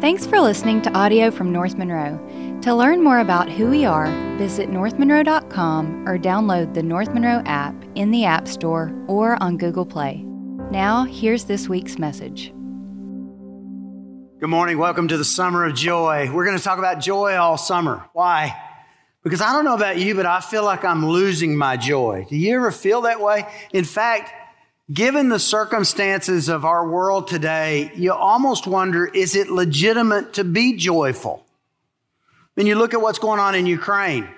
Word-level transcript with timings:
Thanks 0.00 0.26
for 0.26 0.40
listening 0.40 0.80
to 0.80 0.92
audio 0.94 1.30
from 1.30 1.52
North 1.52 1.76
Monroe. 1.76 2.18
To 2.62 2.74
learn 2.74 3.04
more 3.04 3.18
about 3.18 3.50
who 3.50 3.68
we 3.68 3.84
are, 3.84 4.06
visit 4.38 4.70
northmonroe.com 4.70 6.08
or 6.08 6.16
download 6.16 6.72
the 6.72 6.82
North 6.82 7.12
Monroe 7.12 7.42
app 7.44 7.74
in 7.96 8.10
the 8.10 8.24
App 8.24 8.48
Store 8.48 8.94
or 9.08 9.36
on 9.42 9.58
Google 9.58 9.84
Play. 9.84 10.24
Now, 10.70 11.04
here's 11.04 11.44
this 11.44 11.68
week's 11.68 11.98
message. 11.98 12.46
Good 14.40 14.48
morning. 14.48 14.78
Welcome 14.78 15.06
to 15.08 15.18
the 15.18 15.24
Summer 15.24 15.66
of 15.66 15.74
Joy. 15.74 16.32
We're 16.32 16.46
going 16.46 16.56
to 16.56 16.64
talk 16.64 16.78
about 16.78 17.00
joy 17.00 17.36
all 17.36 17.58
summer. 17.58 18.02
Why? 18.14 18.58
Because 19.22 19.42
I 19.42 19.52
don't 19.52 19.66
know 19.66 19.74
about 19.74 19.98
you, 19.98 20.14
but 20.14 20.24
I 20.24 20.40
feel 20.40 20.64
like 20.64 20.82
I'm 20.82 21.04
losing 21.04 21.58
my 21.58 21.76
joy. 21.76 22.24
Do 22.26 22.38
you 22.38 22.56
ever 22.56 22.70
feel 22.70 23.02
that 23.02 23.20
way? 23.20 23.44
In 23.74 23.84
fact, 23.84 24.32
given 24.92 25.28
the 25.28 25.38
circumstances 25.38 26.48
of 26.48 26.64
our 26.64 26.88
world 26.88 27.28
today, 27.28 27.92
you 27.94 28.12
almost 28.12 28.66
wonder 28.66 29.06
is 29.06 29.36
it 29.36 29.48
legitimate 29.48 30.34
to 30.34 30.44
be 30.44 30.76
joyful? 30.76 31.44
When 32.54 32.66
you 32.66 32.74
look 32.74 32.94
at 32.94 33.00
what's 33.00 33.18
going 33.18 33.40
on 33.40 33.54
in 33.54 33.66
Ukraine 33.66 34.28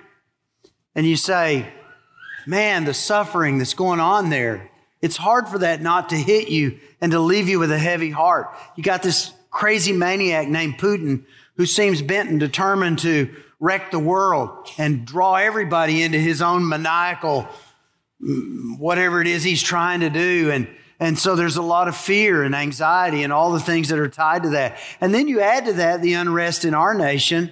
and 0.95 1.05
you 1.05 1.15
say, 1.15 1.67
man, 2.45 2.85
the 2.85 2.93
suffering 2.93 3.57
that's 3.57 3.73
going 3.73 3.99
on 3.99 4.29
there, 4.29 4.69
it's 5.01 5.17
hard 5.17 5.47
for 5.49 5.59
that 5.59 5.81
not 5.81 6.09
to 6.09 6.15
hit 6.15 6.49
you 6.49 6.79
and 7.01 7.11
to 7.11 7.19
leave 7.19 7.49
you 7.49 7.59
with 7.59 7.71
a 7.71 7.79
heavy 7.79 8.11
heart. 8.11 8.47
You 8.75 8.83
got 8.83 9.03
this 9.03 9.33
crazy 9.49 9.91
maniac 9.91 10.47
named 10.47 10.77
Putin 10.77 11.25
who 11.57 11.65
seems 11.65 12.01
bent 12.01 12.29
and 12.29 12.39
determined 12.39 12.99
to 12.99 13.33
wreck 13.59 13.91
the 13.91 13.99
world 13.99 14.69
and 14.77 15.05
draw 15.05 15.35
everybody 15.35 16.01
into 16.01 16.17
his 16.17 16.41
own 16.41 16.67
maniacal 16.67 17.47
whatever 18.77 19.21
it 19.21 19.27
is 19.27 19.43
he's 19.43 19.61
trying 19.61 20.01
to 20.01 20.09
do. 20.09 20.51
And, 20.51 20.67
and 20.99 21.17
so 21.17 21.35
there's 21.35 21.57
a 21.57 21.61
lot 21.61 21.87
of 21.87 21.95
fear 21.95 22.43
and 22.43 22.55
anxiety 22.55 23.23
and 23.23 23.33
all 23.33 23.51
the 23.51 23.59
things 23.59 23.89
that 23.89 23.99
are 23.99 24.09
tied 24.09 24.43
to 24.43 24.49
that. 24.49 24.77
And 25.01 25.13
then 25.13 25.27
you 25.27 25.41
add 25.41 25.65
to 25.65 25.73
that 25.73 26.01
the 26.01 26.13
unrest 26.13 26.65
in 26.65 26.73
our 26.73 26.93
nation 26.93 27.51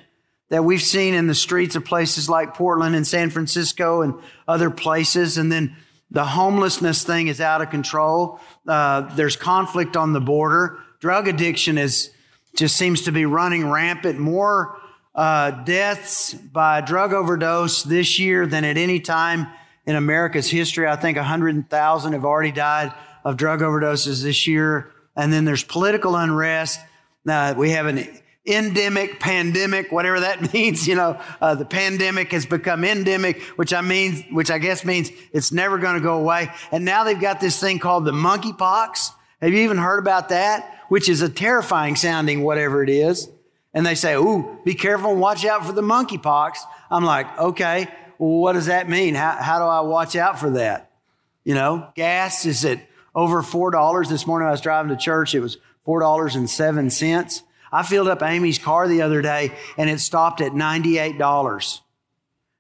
that 0.50 0.64
we've 0.64 0.82
seen 0.82 1.14
in 1.14 1.28
the 1.28 1.36
streets 1.36 1.76
of 1.76 1.86
places 1.86 2.30
like 2.30 2.54
Portland 2.54 2.96
and 2.96 3.08
San 3.08 3.30
Francisco 3.30 4.02
and 4.02 4.14
other 4.48 4.70
places. 4.70 5.38
And 5.38 5.52
then 5.52 5.76
the 6.10 6.26
homelessness 6.26 7.04
thing 7.04 7.28
is 7.28 7.40
out 7.40 7.62
of 7.62 7.70
control. 7.70 8.40
Uh, 8.68 9.14
there's 9.16 9.38
conflict 9.38 9.96
on 9.96 10.14
the 10.14 10.20
border. 10.20 10.78
Drug 11.00 11.28
addiction 11.28 11.78
is 11.78 12.12
just 12.56 12.76
seems 12.76 13.04
to 13.04 13.14
be 13.14 13.26
running 13.26 13.70
rampant. 13.70 14.20
More 14.20 14.78
uh, 15.16 15.52
deaths 15.52 16.34
by 16.34 16.82
drug 16.82 17.14
overdose 17.14 17.84
this 17.84 18.20
year 18.20 18.46
than 18.46 18.66
at 18.66 18.78
any 18.78 19.00
time 19.00 19.48
in 19.86 19.96
America's 19.96 20.50
history. 20.50 20.88
I 20.88 20.96
think 20.96 21.18
100,000 21.18 22.14
have 22.14 22.26
already 22.26 22.52
died 22.52 22.94
of 23.24 23.38
drug 23.38 23.62
overdoses 23.62 24.24
this 24.24 24.48
year. 24.48 24.92
And 25.16 25.32
then 25.32 25.46
there's 25.46 25.64
political 25.64 26.16
unrest. 26.16 26.80
Uh, 27.28 27.54
we 27.58 27.72
have 27.72 27.86
an 27.86 28.08
endemic, 28.46 29.20
pandemic, 29.20 29.92
whatever 29.92 30.22
that 30.22 30.54
means. 30.54 30.88
You 30.88 30.96
know, 30.96 31.22
uh, 31.42 31.56
the 31.56 31.66
pandemic 31.66 32.32
has 32.32 32.46
become 32.46 32.84
endemic, 32.84 33.42
which 33.56 33.74
I 33.74 33.82
mean, 33.82 34.26
which 34.32 34.50
I 34.52 34.58
guess 34.58 34.86
means 34.86 35.12
it's 35.34 35.52
never 35.52 35.78
going 35.78 35.96
to 35.96 36.02
go 36.02 36.20
away. 36.20 36.50
And 36.72 36.86
now 36.86 37.04
they've 37.04 37.20
got 37.20 37.40
this 37.40 37.60
thing 37.60 37.80
called 37.80 38.06
the 38.06 38.12
monkeypox. 38.12 39.12
Have 39.42 39.52
you 39.52 39.60
even 39.60 39.78
heard 39.78 40.00
about 40.00 40.30
that? 40.30 40.80
Which 40.90 41.10
is 41.10 41.22
a 41.22 41.30
terrifying 41.30 41.96
sounding 41.96 42.44
whatever 42.44 42.84
it 42.84 42.90
is. 42.90 43.30
And 43.74 43.86
they 43.86 43.96
say, 43.96 44.16
"Ooh, 44.16 44.60
be 44.66 44.74
careful 44.74 45.12
and 45.12 45.22
watch 45.22 45.46
out 45.46 45.66
for 45.66 45.72
the 45.72 45.82
monkeypox." 45.82 46.58
I'm 46.92 47.06
like, 47.06 47.40
okay, 47.40 47.88
well, 48.22 48.40
what 48.40 48.54
does 48.54 48.68
that 48.68 48.88
mean? 48.88 49.16
How, 49.16 49.32
how 49.32 49.58
do 49.58 49.66
I 49.66 49.80
watch 49.80 50.16
out 50.16 50.40
for 50.40 50.52
that? 50.52 50.92
You 51.44 51.56
know, 51.56 51.88
gas 51.96 52.46
is 52.46 52.64
at 52.64 52.80
over 53.16 53.42
$4. 53.42 54.08
This 54.08 54.28
morning 54.28 54.48
I 54.48 54.52
was 54.52 54.62
driving 54.62 54.96
to 54.96 54.96
church. 54.96 55.34
It 55.34 55.40
was 55.40 55.58
$4.07. 55.88 57.42
I 57.72 57.82
filled 57.82 58.08
up 58.08 58.22
Amy's 58.22 58.60
car 58.60 58.88
the 58.88 59.02
other 59.02 59.24
day 59.24 59.54
and 59.76 59.90
it 59.90 60.00
stopped 60.00 60.40
at 60.40 60.52
$98. 60.52 61.82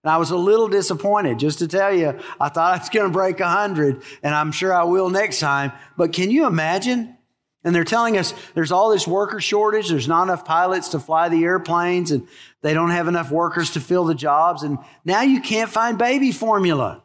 And 0.03 0.11
I 0.11 0.17
was 0.17 0.31
a 0.31 0.35
little 0.35 0.67
disappointed, 0.67 1.37
just 1.37 1.59
to 1.59 1.67
tell 1.67 1.93
you. 1.93 2.19
I 2.39 2.49
thought 2.49 2.73
I 2.73 2.79
was 2.79 2.89
going 2.89 3.05
to 3.05 3.13
break 3.13 3.39
100, 3.39 4.01
and 4.23 4.33
I'm 4.33 4.51
sure 4.51 4.73
I 4.73 4.85
will 4.85 5.11
next 5.11 5.39
time. 5.39 5.73
But 5.95 6.11
can 6.11 6.31
you 6.31 6.47
imagine? 6.47 7.17
And 7.63 7.75
they're 7.75 7.83
telling 7.83 8.17
us 8.17 8.33
there's 8.55 8.71
all 8.71 8.89
this 8.89 9.07
worker 9.07 9.39
shortage. 9.39 9.89
There's 9.89 10.07
not 10.07 10.23
enough 10.23 10.45
pilots 10.45 10.89
to 10.89 10.99
fly 10.99 11.29
the 11.29 11.43
airplanes, 11.43 12.11
and 12.11 12.27
they 12.61 12.73
don't 12.73 12.89
have 12.89 13.07
enough 13.07 13.31
workers 13.31 13.71
to 13.71 13.79
fill 13.79 14.05
the 14.05 14.15
jobs. 14.15 14.63
And 14.63 14.79
now 15.05 15.21
you 15.21 15.41
can't 15.41 15.69
find 15.69 15.97
baby 15.97 16.31
formula. 16.31 17.03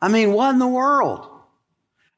I 0.00 0.08
mean, 0.08 0.32
what 0.32 0.52
in 0.52 0.58
the 0.58 0.68
world? 0.68 1.28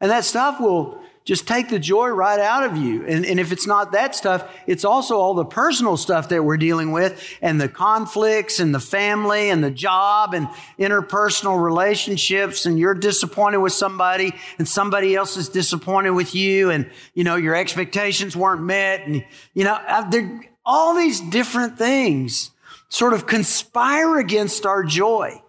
And 0.01 0.11
that 0.11 0.25
stuff 0.25 0.61
will 0.61 1.01
just 1.25 1.47
take 1.47 1.69
the 1.69 1.79
joy 1.79 2.09
right 2.09 2.41
out 2.41 2.65
of 2.65 2.77
you. 2.77 3.07
And, 3.07 3.25
and 3.25 3.39
if 3.39 3.53
it's 3.53 3.67
not 3.67 3.93
that 3.93 4.15
stuff, 4.17 4.51
it's 4.67 4.85
also 4.85 5.17
all 5.17 5.35
the 5.35 5.45
personal 5.45 5.97
stuff 5.97 6.31
that 6.31 6.45
we're 6.45 6.57
dealing 6.57 6.91
with 6.91 7.23
and 7.41 7.61
the 7.61 7.69
conflicts 7.69 8.59
and 8.59 8.75
the 8.75 8.81
family 8.81 9.49
and 9.51 9.63
the 9.63 9.71
job 9.71 10.35
and 10.35 10.49
interpersonal 10.79 11.63
relationships. 11.63 12.67
And 12.67 12.79
you're 12.79 12.95
disappointed 12.95 13.59
with 13.59 13.73
somebody 13.73 14.35
and 14.59 14.67
somebody 14.69 15.15
else 15.15 15.37
is 15.37 15.49
disappointed 15.49 16.11
with 16.11 16.35
you. 16.35 16.71
And, 16.71 16.91
you 17.15 17.23
know, 17.23 17.37
your 17.37 17.55
expectations 17.55 18.37
weren't 18.37 18.63
met. 18.63 19.07
And, 19.07 19.25
you 19.55 19.65
know, 19.65 19.79
all 20.65 20.97
these 20.97 21.21
different 21.21 21.79
things 21.79 22.51
sort 22.89 23.13
of 23.13 23.27
conspire 23.27 24.19
against 24.19 24.67
our 24.67 24.83
joy. 24.83 25.41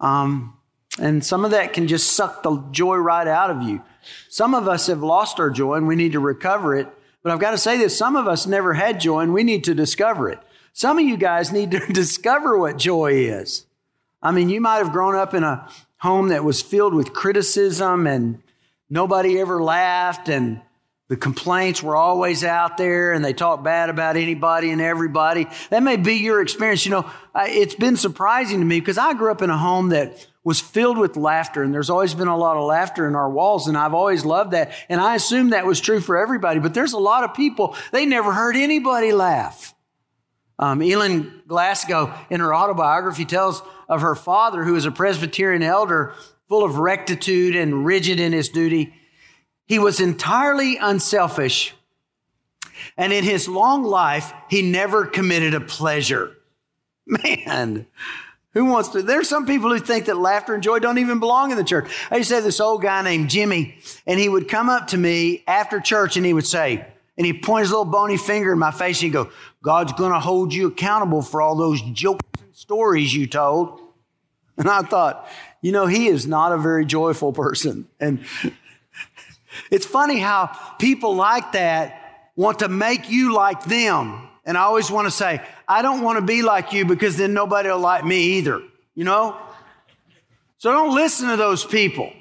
Um, 0.00 0.56
and 0.98 1.24
some 1.24 1.44
of 1.44 1.52
that 1.52 1.72
can 1.72 1.88
just 1.88 2.12
suck 2.12 2.42
the 2.42 2.62
joy 2.70 2.96
right 2.96 3.28
out 3.28 3.50
of 3.50 3.62
you. 3.62 3.82
Some 4.28 4.54
of 4.54 4.68
us 4.68 4.86
have 4.86 5.02
lost 5.02 5.40
our 5.40 5.50
joy 5.50 5.74
and 5.74 5.86
we 5.86 5.96
need 5.96 6.12
to 6.12 6.20
recover 6.20 6.76
it. 6.76 6.88
But 7.22 7.32
I've 7.32 7.40
got 7.40 7.52
to 7.52 7.58
say 7.58 7.76
this 7.78 7.96
some 7.96 8.16
of 8.16 8.26
us 8.26 8.46
never 8.46 8.74
had 8.74 9.00
joy 9.00 9.20
and 9.20 9.32
we 9.32 9.42
need 9.42 9.64
to 9.64 9.74
discover 9.74 10.28
it. 10.28 10.38
Some 10.72 10.98
of 10.98 11.04
you 11.04 11.16
guys 11.16 11.52
need 11.52 11.70
to 11.72 11.78
discover 11.92 12.58
what 12.58 12.78
joy 12.78 13.12
is. 13.12 13.66
I 14.22 14.30
mean, 14.30 14.48
you 14.48 14.60
might 14.60 14.78
have 14.78 14.92
grown 14.92 15.14
up 15.14 15.34
in 15.34 15.42
a 15.44 15.68
home 15.98 16.28
that 16.28 16.44
was 16.44 16.62
filled 16.62 16.94
with 16.94 17.12
criticism 17.12 18.06
and 18.06 18.42
nobody 18.90 19.40
ever 19.40 19.62
laughed 19.62 20.28
and 20.28 20.60
the 21.08 21.16
complaints 21.16 21.82
were 21.82 21.94
always 21.94 22.42
out 22.42 22.78
there 22.78 23.12
and 23.12 23.22
they 23.22 23.34
talk 23.34 23.62
bad 23.62 23.90
about 23.90 24.16
anybody 24.16 24.70
and 24.70 24.80
everybody. 24.80 25.46
That 25.68 25.82
may 25.82 25.96
be 25.96 26.14
your 26.14 26.40
experience. 26.40 26.86
You 26.86 26.92
know, 26.92 27.10
it's 27.34 27.74
been 27.74 27.96
surprising 27.96 28.60
to 28.60 28.64
me 28.64 28.80
because 28.80 28.96
I 28.96 29.12
grew 29.12 29.30
up 29.30 29.42
in 29.42 29.50
a 29.50 29.58
home 29.58 29.90
that 29.90 30.26
was 30.44 30.60
filled 30.60 30.98
with 30.98 31.16
laughter 31.16 31.62
and 31.62 31.72
there's 31.72 31.90
always 31.90 32.14
been 32.14 32.28
a 32.28 32.36
lot 32.36 32.56
of 32.56 32.64
laughter 32.64 33.06
in 33.06 33.14
our 33.14 33.30
walls 33.30 33.68
and 33.68 33.76
I've 33.76 33.94
always 33.94 34.24
loved 34.24 34.52
that. 34.52 34.72
And 34.88 35.00
I 35.00 35.14
assume 35.14 35.50
that 35.50 35.66
was 35.66 35.80
true 35.80 36.00
for 36.00 36.16
everybody, 36.16 36.58
but 36.58 36.74
there's 36.74 36.92
a 36.92 36.98
lot 36.98 37.24
of 37.24 37.34
people, 37.34 37.76
they 37.92 38.06
never 38.06 38.32
heard 38.32 38.56
anybody 38.56 39.12
laugh. 39.12 39.74
Um, 40.58 40.80
Glasgow 41.48 42.14
in 42.30 42.40
her 42.40 42.54
autobiography 42.54 43.24
tells 43.24 43.62
of 43.88 44.00
her 44.00 44.14
father 44.14 44.64
who 44.64 44.74
was 44.74 44.84
a 44.84 44.90
Presbyterian 44.90 45.62
elder 45.62 46.14
full 46.48 46.64
of 46.64 46.78
rectitude 46.78 47.56
and 47.56 47.84
rigid 47.84 48.20
in 48.20 48.32
his 48.32 48.48
duty. 48.48 48.94
He 49.66 49.78
was 49.78 50.00
entirely 50.00 50.76
unselfish. 50.76 51.74
And 52.96 53.12
in 53.12 53.24
his 53.24 53.48
long 53.48 53.84
life, 53.84 54.32
he 54.48 54.62
never 54.62 55.06
committed 55.06 55.54
a 55.54 55.60
pleasure. 55.60 56.36
Man, 57.06 57.86
who 58.54 58.66
wants 58.66 58.90
to? 58.90 59.02
There's 59.02 59.28
some 59.28 59.46
people 59.46 59.70
who 59.70 59.78
think 59.78 60.06
that 60.06 60.16
laughter 60.16 60.54
and 60.54 60.62
joy 60.62 60.78
don't 60.78 60.98
even 60.98 61.20
belong 61.20 61.50
in 61.50 61.56
the 61.56 61.64
church. 61.64 61.90
I 62.10 62.16
used 62.16 62.28
to 62.28 62.36
have 62.36 62.44
this 62.44 62.60
old 62.60 62.82
guy 62.82 63.02
named 63.02 63.30
Jimmy, 63.30 63.78
and 64.06 64.20
he 64.20 64.28
would 64.28 64.48
come 64.48 64.68
up 64.68 64.88
to 64.88 64.98
me 64.98 65.42
after 65.46 65.80
church 65.80 66.16
and 66.16 66.26
he 66.26 66.34
would 66.34 66.46
say, 66.46 66.86
and 67.16 67.26
he'd 67.26 67.42
point 67.42 67.62
his 67.62 67.70
little 67.70 67.84
bony 67.84 68.16
finger 68.16 68.52
in 68.52 68.58
my 68.58 68.70
face 68.70 68.98
and 68.98 69.06
he'd 69.06 69.12
go, 69.12 69.30
God's 69.62 69.92
going 69.92 70.12
to 70.12 70.20
hold 70.20 70.52
you 70.52 70.68
accountable 70.68 71.22
for 71.22 71.40
all 71.40 71.54
those 71.54 71.80
jokes 71.92 72.24
and 72.40 72.54
stories 72.54 73.14
you 73.14 73.26
told. 73.26 73.80
And 74.56 74.68
I 74.68 74.82
thought, 74.82 75.28
you 75.60 75.72
know, 75.72 75.86
he 75.86 76.08
is 76.08 76.26
not 76.26 76.52
a 76.52 76.58
very 76.58 76.84
joyful 76.84 77.32
person. 77.32 77.88
And 78.00 78.24
it's 79.70 79.86
funny 79.86 80.18
how 80.18 80.46
people 80.78 81.14
like 81.14 81.52
that 81.52 82.30
want 82.36 82.60
to 82.60 82.68
make 82.68 83.10
you 83.10 83.34
like 83.34 83.64
them. 83.64 84.28
And 84.44 84.58
I 84.58 84.62
always 84.62 84.90
want 84.90 85.06
to 85.06 85.10
say, 85.10 85.40
I 85.66 85.82
don't 85.82 86.02
want 86.02 86.18
to 86.18 86.24
be 86.24 86.42
like 86.42 86.72
you 86.72 86.84
because 86.84 87.16
then 87.16 87.34
nobody 87.34 87.68
will 87.68 87.78
like 87.78 88.04
me 88.04 88.38
either, 88.38 88.60
you 88.94 89.04
know? 89.04 89.40
So 90.58 90.70
don't 90.72 90.94
listen 90.94 91.28
to 91.28 91.36
those 91.36 91.64
people 91.64 92.12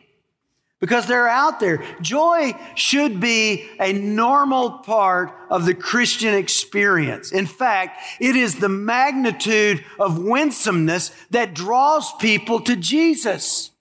because 0.79 1.05
they're 1.05 1.27
out 1.27 1.59
there. 1.59 1.83
Joy 2.01 2.53
should 2.75 3.19
be 3.19 3.69
a 3.79 3.93
normal 3.93 4.79
part 4.79 5.31
of 5.49 5.65
the 5.65 5.75
Christian 5.75 6.33
experience. 6.33 7.31
In 7.31 7.45
fact, 7.45 8.01
it 8.19 8.35
is 8.35 8.55
the 8.55 8.67
magnitude 8.67 9.85
of 9.99 10.21
winsomeness 10.21 11.11
that 11.29 11.53
draws 11.53 12.11
people 12.13 12.59
to 12.61 12.75
Jesus. 12.75 13.71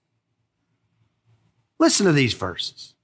Listen 1.78 2.06
to 2.06 2.12
these 2.12 2.34
verses. 2.34 2.94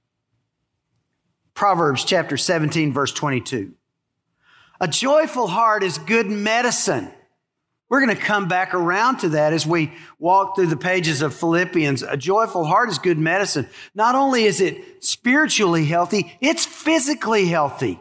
Proverbs 1.55 2.03
chapter 2.03 2.37
17, 2.37 2.93
verse 2.93 3.11
22. 3.11 3.73
A 4.79 4.87
joyful 4.87 5.47
heart 5.47 5.83
is 5.83 5.97
good 5.97 6.27
medicine. 6.27 7.11
We're 7.89 8.03
going 8.05 8.15
to 8.15 8.21
come 8.21 8.47
back 8.47 8.73
around 8.73 9.19
to 9.19 9.29
that 9.29 9.53
as 9.53 9.65
we 9.65 9.93
walk 10.19 10.55
through 10.55 10.67
the 10.67 10.77
pages 10.77 11.21
of 11.21 11.33
Philippians. 11.33 12.03
A 12.03 12.17
joyful 12.17 12.65
heart 12.65 12.89
is 12.89 12.99
good 12.99 13.17
medicine. 13.17 13.67
Not 13.95 14.13
only 14.13 14.43
is 14.43 14.59
it 14.59 15.03
spiritually 15.03 15.85
healthy, 15.85 16.37
it's 16.41 16.65
physically 16.65 17.47
healthy. 17.47 17.99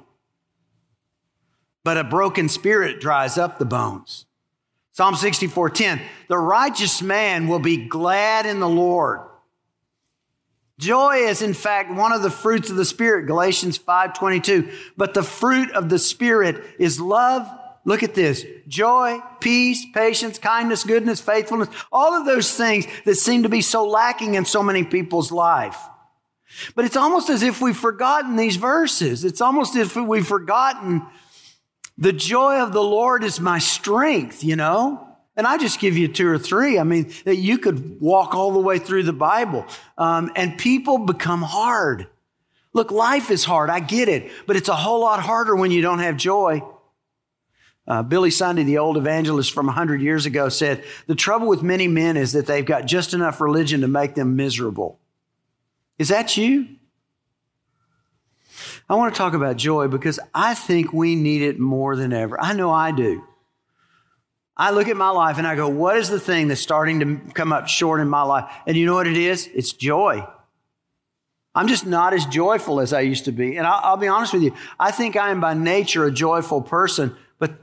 but 1.85 1.97
a 1.97 2.03
broken 2.03 2.49
spirit 2.49 3.01
dries 3.01 3.39
up 3.39 3.61
the 3.61 3.65
bones. 3.65 4.27
Psalm 4.91 5.15
64:10, 5.15 6.01
the 6.27 6.37
righteous 6.37 7.01
man 7.01 7.47
will 7.47 7.61
be 7.61 7.77
glad 7.77 8.45
in 8.45 8.59
the 8.59 8.69
Lord. 8.69 9.21
Joy 10.79 11.27
is 11.29 11.41
in 11.41 11.55
fact 11.55 11.91
one 11.91 12.13
of 12.13 12.23
the 12.23 12.31
fruits 12.31 12.69
of 12.69 12.77
the 12.77 12.85
spirit, 12.85 13.27
Galatians 13.27 13.79
5:22. 13.79 14.71
But 14.97 15.15
the 15.15 15.23
fruit 15.23 15.71
of 15.71 15.89
the 15.89 15.99
spirit 15.99 16.63
is 16.79 17.01
love, 17.01 17.49
look 17.87 18.03
at 18.03 18.15
this, 18.15 18.45
joy, 18.69 19.23
peace, 19.41 19.87
patience, 19.95 20.39
kindness, 20.39 20.85
goodness, 20.85 21.21
faithfulness, 21.21 21.69
all 21.91 22.13
of 22.13 22.27
those 22.27 22.55
things 22.55 22.87
that 23.07 23.15
seem 23.15 23.43
to 23.45 23.49
be 23.49 23.63
so 23.63 23.87
lacking 23.87 24.35
in 24.35 24.45
so 24.45 24.63
many 24.63 24.85
people's 24.85 25.33
life. 25.33 25.79
But 26.75 26.85
it's 26.85 26.97
almost 26.97 27.31
as 27.31 27.43
if 27.43 27.61
we've 27.61 27.77
forgotten 27.77 28.37
these 28.37 28.57
verses. 28.57 29.25
It's 29.25 29.41
almost 29.41 29.77
as 29.77 29.89
if 29.89 29.97
we've 29.97 30.27
forgotten 30.27 31.07
the 31.99 32.13
joy 32.13 32.61
of 32.61 32.73
the 32.73 32.83
Lord 32.83 33.25
is 33.25 33.41
my 33.41 33.59
strength, 33.59 34.45
you 34.45 34.57
know? 34.57 35.06
And 35.37 35.47
I 35.47 35.59
just 35.59 35.81
give 35.81 35.97
you 35.99 36.09
two 36.09 36.29
or 36.29 36.39
three. 36.39 36.79
I 36.79 36.85
mean, 36.85 37.13
that 37.25 37.37
you 37.37 37.59
could 37.59 38.01
walk 38.01 38.35
all 38.35 38.53
the 38.53 38.61
way 38.61 38.79
through 38.79 39.03
the 39.03 39.13
Bible. 39.13 39.67
Um, 39.99 40.33
and 40.35 40.57
people 40.57 40.99
become 40.99 41.43
hard. 41.43 42.07
Look, 42.73 42.91
life 42.91 43.31
is 43.31 43.45
hard. 43.45 43.69
I 43.69 43.81
get 43.81 44.09
it. 44.09 44.31
But 44.47 44.57
it's 44.57 44.69
a 44.69 44.77
whole 44.77 45.01
lot 45.01 45.21
harder 45.21 45.55
when 45.55 45.71
you 45.71 45.83
don't 45.83 45.99
have 45.99 46.17
joy. 46.17 46.63
Uh, 47.87 48.03
Billy 48.03 48.31
Sunday, 48.31 48.65
the 48.65 48.79
old 48.79 48.97
evangelist 48.97 49.53
from 49.53 49.67
100 49.67 50.01
years 50.01 50.27
ago, 50.27 50.49
said, 50.49 50.83
The 51.07 51.15
trouble 51.15 51.47
with 51.47 51.63
many 51.63 51.87
men 51.87 52.17
is 52.17 52.33
that 52.33 52.47
they've 52.47 52.65
got 52.65 52.87
just 52.87 53.15
enough 53.15 53.41
religion 53.41 53.83
to 53.83 53.89
make 53.89 54.15
them 54.15 54.37
miserable. 54.37 54.99
Is 55.99 56.09
that 56.09 56.37
you? 56.37 56.67
I 58.89 58.95
want 58.95 59.15
to 59.15 59.19
talk 59.19 59.35
about 59.35 59.57
joy 59.57 59.89
because 59.89 60.19
I 60.35 60.55
think 60.55 60.93
we 60.93 61.15
need 61.15 61.43
it 61.43 61.59
more 61.59 61.97
than 61.97 62.13
ever. 62.13 62.41
I 62.41 62.53
know 62.53 62.71
I 62.71 62.93
do. 62.93 63.26
I 64.57 64.71
look 64.71 64.89
at 64.89 64.97
my 64.97 65.11
life 65.11 65.39
and 65.39 65.47
I 65.47 65.55
go, 65.55 65.69
what 65.69 65.97
is 65.97 66.09
the 66.09 66.21
thing 66.21 66.49
that's 66.49 66.61
starting 66.61 67.01
to 67.01 67.33
come 67.35 67.53
up 67.53 67.69
short 67.69 68.01
in 68.01 68.09
my 68.09 68.23
life? 68.23 68.51
And 68.67 68.77
you 68.77 68.87
know 68.87 68.95
what 68.95 69.07
it 69.07 69.17
is? 69.17 69.49
It's 69.55 69.73
joy. 69.73 70.27
I'm 71.55 71.69
just 71.69 71.87
not 71.87 72.15
as 72.15 72.25
joyful 72.27 72.81
as 72.81 72.93
I 72.93 73.01
used 73.01 73.27
to 73.27 73.33
be. 73.33 73.57
And 73.57 73.67
I'll, 73.67 73.81
I'll, 73.83 73.97
be 73.97 74.09
honest 74.09 74.33
with 74.33 74.43
you, 74.43 74.55
I 74.79 74.91
think 74.91 75.17
I 75.17 75.31
am 75.31 75.41
by 75.41 75.55
nature 75.55 76.05
a 76.05 76.13
joyful 76.13 76.63
person, 76.63 77.15
but 77.39 77.55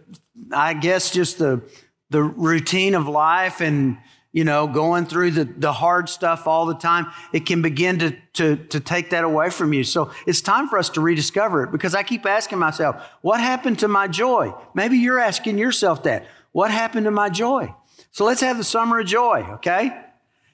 I 0.52 0.74
guess 0.74 1.12
just 1.12 1.38
the, 1.38 1.62
the 2.10 2.24
routine 2.24 2.96
of 2.96 3.08
life 3.08 3.62
and 3.62 3.98
you 4.34 4.44
know, 4.44 4.66
going 4.66 5.06
through 5.06 5.30
the, 5.30 5.46
the 5.46 5.72
hard 5.72 6.10
stuff 6.10 6.48
all 6.48 6.66
the 6.66 6.74
time, 6.74 7.06
it 7.32 7.46
can 7.46 7.62
begin 7.62 8.00
to, 8.00 8.18
to, 8.34 8.56
to 8.56 8.80
take 8.80 9.12
that 9.12 9.24
away 9.24 9.52
from 9.52 9.74
you. 9.74 9.84
So 9.84 10.12
it's 10.26 10.42
time 10.42 10.68
for 10.68 10.80
us 10.80 10.90
to 10.90 11.02
rediscover 11.02 11.64
it 11.64 11.72
because 11.72 11.94
I 11.94 12.02
keep 12.02 12.26
asking 12.26 12.58
myself, 12.58 12.96
what 13.22 13.40
happened 13.40 13.78
to 13.80 13.88
my 13.88 14.08
joy? 14.08 14.52
Maybe 14.74 14.98
you're 14.98 15.20
asking 15.20 15.60
yourself 15.60 16.02
that. 16.04 16.26
What 16.54 16.72
happened 16.72 17.06
to 17.06 17.12
my 17.12 17.30
joy? 17.30 17.76
So 18.12 18.24
let's 18.24 18.42
have 18.42 18.58
the 18.58 18.64
summer 18.64 19.00
of 19.00 19.06
joy, 19.08 19.46
okay? 19.56 19.92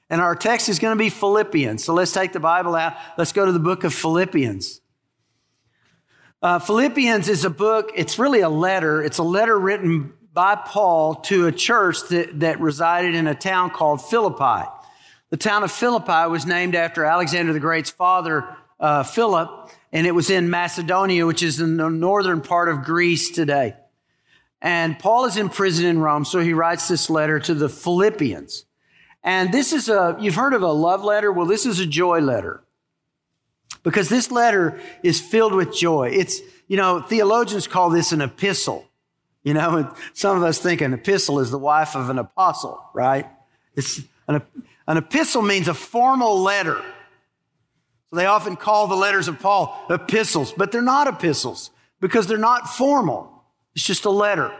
And 0.08 0.20
our 0.20 0.34
text 0.34 0.68
is 0.68 0.80
going 0.80 0.96
to 0.96 0.98
be 0.98 1.10
Philippians. 1.10 1.84
So 1.84 1.94
let's 1.94 2.10
take 2.10 2.32
the 2.32 2.40
Bible 2.40 2.74
out. 2.74 2.94
Let's 3.16 3.32
go 3.32 3.46
to 3.46 3.52
the 3.52 3.60
book 3.60 3.84
of 3.84 3.94
Philippians. 3.94 4.80
Uh, 6.42 6.58
Philippians 6.58 7.28
is 7.28 7.44
a 7.44 7.50
book, 7.50 7.92
it's 7.94 8.18
really 8.18 8.40
a 8.40 8.48
letter. 8.48 9.02
It's 9.02 9.18
a 9.18 9.22
letter 9.22 9.58
written 9.58 10.14
by 10.32 10.56
Paul 10.56 11.16
to 11.16 11.46
a 11.46 11.52
church 11.52 11.98
that, 12.08 12.40
that 12.40 12.60
resided 12.60 13.14
in 13.14 13.26
a 13.26 13.34
town 13.34 13.70
called 13.70 14.02
Philippi. 14.02 14.66
The 15.28 15.36
town 15.36 15.64
of 15.64 15.70
Philippi 15.70 16.30
was 16.30 16.46
named 16.46 16.74
after 16.74 17.04
Alexander 17.04 17.52
the 17.52 17.60
Great's 17.60 17.90
father, 17.90 18.56
uh, 18.80 19.02
Philip, 19.02 19.70
and 19.92 20.06
it 20.06 20.12
was 20.12 20.30
in 20.30 20.48
Macedonia, 20.48 21.26
which 21.26 21.42
is 21.42 21.60
in 21.60 21.76
the 21.76 21.90
northern 21.90 22.40
part 22.40 22.70
of 22.70 22.84
Greece 22.84 23.30
today. 23.30 23.76
And 24.62 24.98
Paul 24.98 25.24
is 25.24 25.36
in 25.36 25.48
prison 25.48 25.86
in 25.86 26.00
Rome, 26.00 26.24
so 26.24 26.40
he 26.40 26.52
writes 26.52 26.88
this 26.88 27.08
letter 27.08 27.40
to 27.40 27.54
the 27.54 27.68
Philippians. 27.68 28.66
And 29.22 29.52
this 29.52 29.72
is 29.72 29.88
a, 29.88 30.16
you've 30.20 30.34
heard 30.34 30.54
of 30.54 30.62
a 30.62 30.72
love 30.72 31.02
letter? 31.02 31.32
Well, 31.32 31.46
this 31.46 31.66
is 31.66 31.78
a 31.78 31.86
joy 31.86 32.20
letter. 32.20 32.62
Because 33.82 34.08
this 34.08 34.30
letter 34.30 34.78
is 35.02 35.20
filled 35.20 35.54
with 35.54 35.74
joy. 35.74 36.10
It's, 36.12 36.40
you 36.68 36.76
know, 36.76 37.00
theologians 37.00 37.66
call 37.66 37.90
this 37.90 38.12
an 38.12 38.20
epistle. 38.20 38.86
You 39.42 39.54
know, 39.54 39.94
some 40.12 40.36
of 40.36 40.42
us 40.42 40.58
think 40.58 40.80
an 40.80 40.92
epistle 40.92 41.40
is 41.40 41.50
the 41.50 41.58
wife 41.58 41.96
of 41.96 42.10
an 42.10 42.18
apostle, 42.18 42.82
right? 42.92 43.26
It's 43.74 44.02
an, 44.28 44.42
an 44.86 44.96
epistle 44.96 45.42
means 45.42 45.68
a 45.68 45.74
formal 45.74 46.40
letter. 46.40 46.80
So 48.10 48.16
they 48.16 48.26
often 48.26 48.56
call 48.56 48.88
the 48.88 48.96
letters 48.96 49.28
of 49.28 49.38
Paul 49.38 49.86
epistles, 49.88 50.52
but 50.52 50.72
they're 50.72 50.82
not 50.82 51.06
epistles 51.06 51.70
because 52.00 52.26
they're 52.26 52.38
not 52.38 52.68
formal. 52.68 53.29
It's 53.74 53.84
just 53.84 54.04
a 54.04 54.10
letter. 54.10 54.52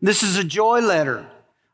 This 0.00 0.22
is 0.22 0.36
a 0.36 0.44
joy 0.44 0.80
letter. 0.80 1.26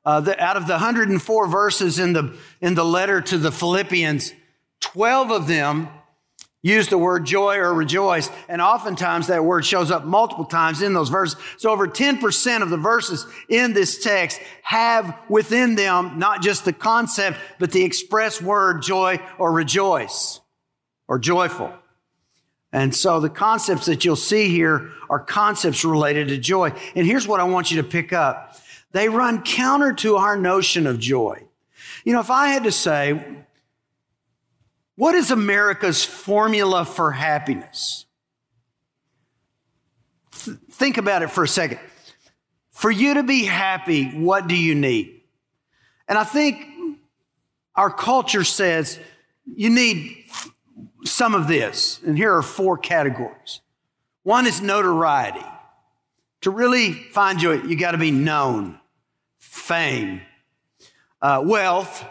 Uh, 0.05 0.20
the, 0.20 0.43
out 0.43 0.56
of 0.56 0.67
the 0.67 0.75
104 0.75 1.49
verses 1.49 1.99
in 1.99 2.12
the, 2.12 2.37
in 2.61 2.75
the 2.75 2.85
letter 2.85 3.20
to 3.20 3.38
the 3.38 3.50
Philippians, 3.50 4.32
12 4.81 5.31
of 5.31 5.46
them 5.46 5.88
use 6.64 6.88
the 6.88 6.99
word 6.99 7.26
joy 7.26 7.56
or 7.56 7.73
rejoice. 7.73 8.31
And 8.49 8.61
oftentimes 8.61 9.29
that 9.29 9.44
word 9.44 9.64
shows 9.64 9.91
up 9.91 10.05
multiple 10.05 10.46
times 10.46 10.82
in 10.82 10.94
those 10.94 11.11
verses. 11.11 11.38
So 11.58 11.70
over 11.70 11.87
10% 11.87 12.62
of 12.62 12.70
the 12.70 12.76
verses 12.76 13.26
in 13.49 13.73
this 13.73 14.02
text 14.02 14.40
have 14.62 15.17
within 15.29 15.75
them 15.75 16.19
not 16.19 16.43
just 16.43 16.64
the 16.64 16.73
concept, 16.73 17.38
but 17.58 17.70
the 17.70 17.85
express 17.85 18.40
word 18.43 18.82
joy 18.82 19.20
or 19.38 19.52
rejoice 19.52 20.40
or 21.06 21.19
joyful. 21.19 21.73
And 22.75 22.93
so 22.93 23.21
the 23.21 23.31
concepts 23.31 23.87
that 23.87 24.05
you'll 24.05 24.17
see 24.17 24.49
here 24.49 24.91
are 25.09 25.21
concepts 25.21 25.85
related 25.85 26.26
to 26.29 26.38
joy. 26.38 26.73
And 26.97 27.06
here's 27.06 27.26
what 27.26 27.38
I 27.38 27.44
want 27.44 27.71
you 27.71 27.81
to 27.81 27.88
pick 27.88 28.12
up. 28.12 28.56
They 28.91 29.09
run 29.09 29.43
counter 29.43 29.93
to 29.93 30.17
our 30.17 30.37
notion 30.37 30.88
of 30.88 30.99
joy. 30.99 31.44
You 32.05 32.12
know, 32.12 32.21
if 32.21 32.31
I 32.31 32.49
had 32.49 32.65
to 32.65 32.73
say, 32.73 33.25
what 34.97 35.15
is 35.15 35.31
America's 35.31 36.05
formula 36.05 36.85
for 36.85 37.12
happiness? 37.12 38.06
Th- 40.32 40.59
think 40.73 40.99
about 40.99 41.23
it 41.23 41.31
for 41.31 41.44
a 41.44 41.49
second. 41.49 41.79
For 42.73 42.91
you 42.91 43.15
to 43.15 43.23
be 43.23 43.44
happy, 43.44 44.11
what 44.11 44.49
do 44.49 44.56
you 44.56 44.75
need? 44.75 45.21
And 46.09 46.19
I 46.19 46.25
think 46.25 46.67
our 47.76 47.91
culture 47.91 48.43
says 48.43 48.99
you 49.47 49.71
need 49.71 50.24
some 51.05 51.35
of 51.35 51.49
this. 51.49 52.01
And 52.05 52.17
here 52.17 52.35
are 52.35 52.43
four 52.43 52.79
categories. 52.79 53.61
One 54.23 54.47
is 54.47 54.61
notoriety. 54.61 55.45
To 56.43 56.50
really 56.50 56.93
find 56.93 57.38
joy, 57.38 57.62
you 57.62 57.76
got 57.76 57.93
to 57.93 57.99
be 57.99 58.11
known, 58.11 58.78
fame, 59.38 60.21
uh, 61.23 61.43
wealth, 61.45 62.05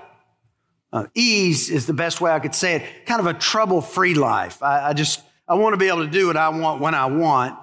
uh, 0.92 1.08
ease 1.16 1.70
is 1.70 1.88
the 1.88 1.94
best 1.94 2.22
way 2.22 2.32
I 2.32 2.40
could 2.40 2.54
say 2.54 2.76
it. 2.76 3.06
Kind 3.06 3.20
of 3.20 3.26
a 3.26 3.34
trouble 3.34 3.82
free 3.82 4.14
life. 4.14 4.62
I, 4.62 4.90
I, 4.90 4.94
just, 4.94 5.22
I 5.48 5.56
want 5.56 5.74
to 5.74 5.78
be 5.78 5.88
able 5.88 6.06
to 6.06 6.12
do 6.12 6.28
what 6.28 6.38
I 6.38 6.50
want 6.50 6.82
when 6.82 6.94
I 6.94 7.08
want. 7.08 7.58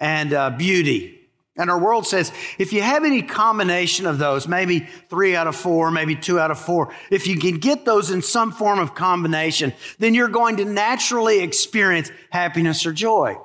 And 0.00 0.32
uh, 0.32 0.50
beauty. 0.50 1.23
And 1.56 1.70
our 1.70 1.78
world 1.78 2.06
says 2.06 2.32
if 2.58 2.72
you 2.72 2.82
have 2.82 3.04
any 3.04 3.22
combination 3.22 4.06
of 4.06 4.18
those, 4.18 4.48
maybe 4.48 4.80
three 5.08 5.36
out 5.36 5.46
of 5.46 5.54
four, 5.54 5.90
maybe 5.90 6.16
two 6.16 6.40
out 6.40 6.50
of 6.50 6.58
four, 6.58 6.92
if 7.10 7.26
you 7.26 7.38
can 7.38 7.58
get 7.58 7.84
those 7.84 8.10
in 8.10 8.22
some 8.22 8.50
form 8.50 8.80
of 8.80 8.94
combination, 8.94 9.72
then 9.98 10.14
you're 10.14 10.28
going 10.28 10.56
to 10.56 10.64
naturally 10.64 11.40
experience 11.40 12.10
happiness 12.30 12.84
or 12.84 12.92
joy. 12.92 13.36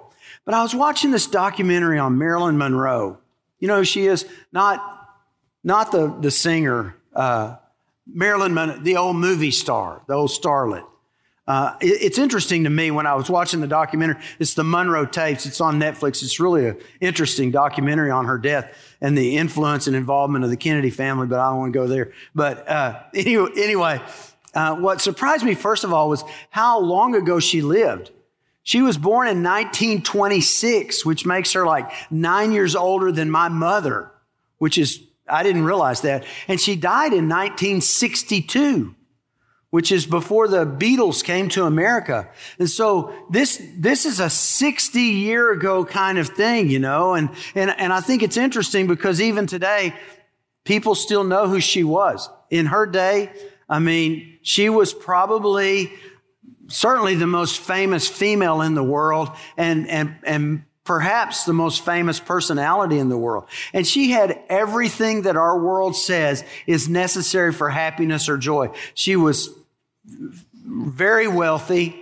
But 0.44 0.56
I 0.56 0.63
was 0.63 0.74
watching 0.74 1.12
this 1.12 1.28
documentary 1.28 2.00
on 2.00 2.18
Marilyn 2.18 2.58
Monroe. 2.58 3.20
You 3.60 3.68
know 3.68 3.84
she 3.84 4.08
is? 4.08 4.25
Not, 4.51 4.82
not 5.63 5.92
the, 5.92 6.08
the 6.20 6.32
singer, 6.32 6.96
uh, 7.13 7.58
Marilyn 8.12 8.56
Monroe, 8.56 8.80
the 8.80 8.98
old 8.98 9.18
movie 9.18 9.51
star, 9.51 10.01
the 10.08 10.16
old 10.16 10.32
starlet. 10.32 10.86
Uh, 11.50 11.75
it, 11.82 12.01
it's 12.01 12.20
interesting 12.20 12.63
to 12.65 12.70
me 12.70 12.91
when 12.91 13.08
I 13.08 13.15
was 13.15 13.27
watching 13.27 13.60
the 13.60 13.68
documentary. 13.68 14.22
It's 14.38 14.53
the 14.53 14.63
Monroe 14.63 15.08
tapes. 15.08 15.48
It's 15.48 15.60
on 15.60 15.79
Netflix. 15.79 16.22
It's 16.22 16.39
really 16.39 16.68
an 16.68 16.77
interesting 17.01 17.50
documentary 17.50 18.12
on 18.12 18.25
her 18.25 18.38
death 18.38 18.72
and 19.01 19.18
the 19.18 19.36
influence 19.36 19.88
and 19.88 19.96
involvement 19.96 20.44
of 20.46 20.51
the 20.51 20.58
Kennedy 20.58 20.91
family, 20.91 21.25
but 21.25 21.39
I 21.39 21.50
don't 21.50 21.58
want 21.58 21.74
to 21.74 21.79
go 21.79 21.88
there. 21.88 22.13
But 22.36 22.70
uh, 22.70 23.01
anyway, 23.15 23.50
anyway 23.58 24.01
uh, 24.53 24.75
what 24.75 25.01
surprised 25.01 25.44
me, 25.44 25.56
first 25.56 25.84
of 25.84 25.91
all, 25.91 26.08
was 26.08 26.24
how 26.51 26.79
long 26.79 27.15
ago 27.15 27.39
she 27.39 27.63
lived. 27.63 28.12
She 28.62 28.84
was 28.84 29.00
born 29.00 29.27
in 29.27 29.41
1926, 29.41 31.03
which 31.03 31.25
makes 31.25 31.53
her 31.53 31.65
like 31.65 31.91
nine 32.12 32.51
years 32.51 32.75
older 32.75 33.12
than 33.12 33.32
my 33.32 33.50
mother, 33.50 34.12
which 34.60 34.77
is 34.77 35.01
I 35.27 35.41
didn't 35.41 35.63
realize 35.65 36.01
that. 36.01 36.25
And 36.48 36.60
she 36.60 36.75
died 36.75 37.13
in 37.13 37.27
1962, 37.27 38.96
which 39.72 39.92
is 39.92 40.06
before 40.06 40.48
the 40.48 40.66
Beatles 40.66 41.24
came 41.24 41.50
to 41.50 41.66
America. 41.66 42.30
And 42.58 42.70
so 42.70 43.14
this, 43.30 43.62
this 43.78 44.06
is 44.06 44.20
a 44.20 44.30
60 44.30 45.00
year 45.00 45.52
ago 45.52 45.86
kind 45.86 46.18
of 46.18 46.30
thing, 46.30 46.70
you 46.70 46.80
know, 46.80 47.14
and, 47.14 47.30
and, 47.54 47.70
and 47.78 47.94
I 47.94 48.02
think 48.02 48.24
it's 48.24 48.38
interesting 48.38 48.88
because 48.88 49.22
even 49.22 49.46
today, 49.46 49.94
people 50.64 50.96
still 50.96 51.24
know 51.24 51.48
who 51.48 51.60
she 51.60 51.84
was. 51.84 52.30
In 52.50 52.68
her 52.68 52.86
day, 52.86 53.32
I 53.68 53.80
mean, 53.80 54.40
she 54.42 54.70
was 54.70 54.94
probably 54.94 55.94
certainly 56.68 57.16
the 57.16 57.28
most 57.28 57.60
famous 57.60 58.08
female 58.08 58.62
in 58.62 58.76
the 58.76 58.84
world 58.84 59.30
and, 59.58 59.88
and, 59.88 60.16
and 60.24 60.64
perhaps 60.84 61.44
the 61.44 61.54
most 61.54 61.86
famous 61.86 62.20
personality 62.20 62.98
in 62.98 63.10
the 63.10 63.18
world. 63.18 63.46
And 63.74 63.86
she 63.86 64.12
had 64.12 64.42
everything 64.50 65.24
that 65.24 65.36
our 65.36 65.60
world 65.60 65.96
says 65.96 66.44
is 66.66 66.90
necessary 66.90 67.54
for 67.54 67.70
happiness 67.70 68.28
or 68.30 68.38
joy. 68.38 68.70
She 68.96 69.16
was 69.16 69.54
very 70.54 71.28
wealthy. 71.28 72.00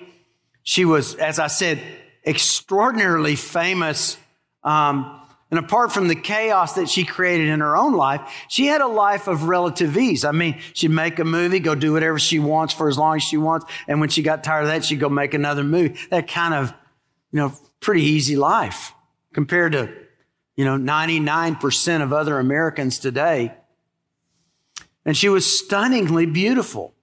She 0.64 0.86
was, 0.86 1.16
as 1.16 1.40
I 1.40 1.48
said, 1.48 1.82
extraordinarily 2.26 3.36
famous. 3.36 4.18
Um, 4.64 5.22
and 5.50 5.60
apart 5.60 5.94
from 5.94 6.10
the 6.10 6.16
chaos 6.16 6.74
that 6.74 6.90
she 6.90 7.06
created 7.06 7.48
in 7.48 7.62
her 7.62 7.78
own 7.78 7.94
life, 7.94 8.22
she 8.50 8.66
had 8.66 8.82
a 8.82 8.88
life 8.88 9.28
of 9.28 9.44
relative 9.44 9.98
ease. 9.98 10.26
I 10.26 10.32
mean, 10.32 10.60
she'd 10.74 10.92
make 10.92 11.20
a 11.20 11.24
movie, 11.24 11.60
go 11.60 11.74
do 11.74 11.94
whatever 11.94 12.20
she 12.20 12.38
wants 12.38 12.74
for 12.74 12.90
as 12.90 12.98
long 12.98 13.16
as 13.16 13.24
she 13.24 13.38
wants. 13.38 13.66
And 13.88 14.02
when 14.02 14.10
she 14.10 14.22
got 14.22 14.44
tired 14.44 14.64
of 14.64 14.68
that, 14.68 14.84
she'd 14.84 15.00
go 15.00 15.08
make 15.08 15.34
another 15.34 15.64
movie. 15.64 15.98
That 16.10 16.28
kind 16.28 16.54
of, 16.54 16.74
you 17.32 17.40
know, 17.40 17.54
pretty 17.80 18.04
easy 18.04 18.36
life 18.36 18.92
compared 19.34 19.72
to, 19.72 19.90
you 20.58 20.66
know, 20.66 20.78
99% 20.78 22.04
of 22.04 22.12
other 22.12 22.40
Americans 22.40 23.00
today. 23.00 23.54
And 25.06 25.16
she 25.16 25.30
was 25.30 25.46
stunningly 25.60 26.26
beautiful. 26.26 26.94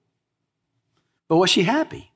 But 1.27 1.37
was 1.37 1.49
she 1.49 1.63
happy? 1.63 2.11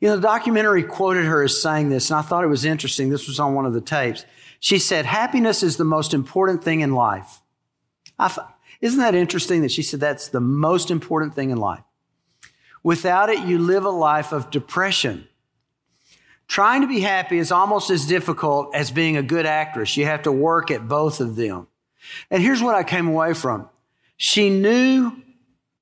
You 0.00 0.08
know, 0.08 0.16
the 0.16 0.22
documentary 0.22 0.82
quoted 0.82 1.24
her 1.24 1.42
as 1.42 1.60
saying 1.60 1.90
this, 1.90 2.10
and 2.10 2.18
I 2.18 2.22
thought 2.22 2.44
it 2.44 2.48
was 2.48 2.64
interesting. 2.64 3.10
This 3.10 3.28
was 3.28 3.38
on 3.38 3.54
one 3.54 3.66
of 3.66 3.72
the 3.72 3.80
tapes. 3.80 4.24
She 4.58 4.78
said, 4.78 5.06
Happiness 5.06 5.62
is 5.62 5.76
the 5.76 5.84
most 5.84 6.12
important 6.12 6.64
thing 6.64 6.80
in 6.80 6.94
life. 6.94 7.40
isn't 8.80 8.98
that 8.98 9.14
interesting 9.14 9.62
that 9.62 9.70
she 9.70 9.82
said 9.82 10.00
that's 10.00 10.28
the 10.28 10.40
most 10.40 10.90
important 10.90 11.34
thing 11.34 11.50
in 11.50 11.58
life? 11.58 11.82
Without 12.82 13.28
it, 13.28 13.40
you 13.40 13.58
live 13.58 13.84
a 13.84 13.90
life 13.90 14.32
of 14.32 14.50
depression. 14.50 15.28
Trying 16.48 16.80
to 16.80 16.88
be 16.88 17.00
happy 17.00 17.38
is 17.38 17.52
almost 17.52 17.90
as 17.90 18.06
difficult 18.06 18.74
as 18.74 18.90
being 18.90 19.16
a 19.16 19.22
good 19.22 19.46
actress. 19.46 19.96
You 19.96 20.06
have 20.06 20.22
to 20.22 20.32
work 20.32 20.70
at 20.70 20.88
both 20.88 21.20
of 21.20 21.36
them. 21.36 21.68
And 22.30 22.42
here's 22.42 22.62
what 22.62 22.74
I 22.74 22.82
came 22.82 23.06
away 23.06 23.34
from. 23.34 23.68
She 24.16 24.50
knew 24.50 25.12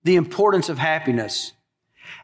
the 0.05 0.17
importance 0.17 0.69
of 0.69 0.79
happiness, 0.79 1.53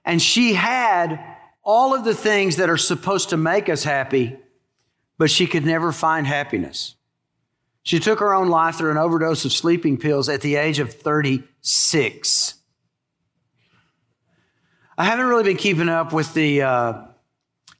and 0.04 0.20
she 0.20 0.54
had 0.54 1.18
all 1.62 1.94
of 1.94 2.04
the 2.04 2.14
things 2.14 2.56
that 2.56 2.68
are 2.68 2.76
supposed 2.76 3.30
to 3.30 3.36
make 3.36 3.68
us 3.68 3.84
happy, 3.84 4.38
but 5.18 5.30
she 5.30 5.46
could 5.46 5.64
never 5.64 5.92
find 5.92 6.26
happiness. 6.26 6.94
She 7.82 7.98
took 7.98 8.20
her 8.20 8.34
own 8.34 8.48
life 8.48 8.76
through 8.76 8.90
an 8.90 8.96
overdose 8.96 9.44
of 9.44 9.52
sleeping 9.52 9.98
pills 9.98 10.28
at 10.28 10.40
the 10.40 10.56
age 10.56 10.78
of 10.78 10.92
36. 10.92 12.54
I 14.96 15.04
haven't 15.04 15.26
really 15.26 15.44
been 15.44 15.56
keeping 15.56 15.88
up 15.88 16.12
with 16.12 16.32
the 16.34 16.62
uh, 16.62 16.94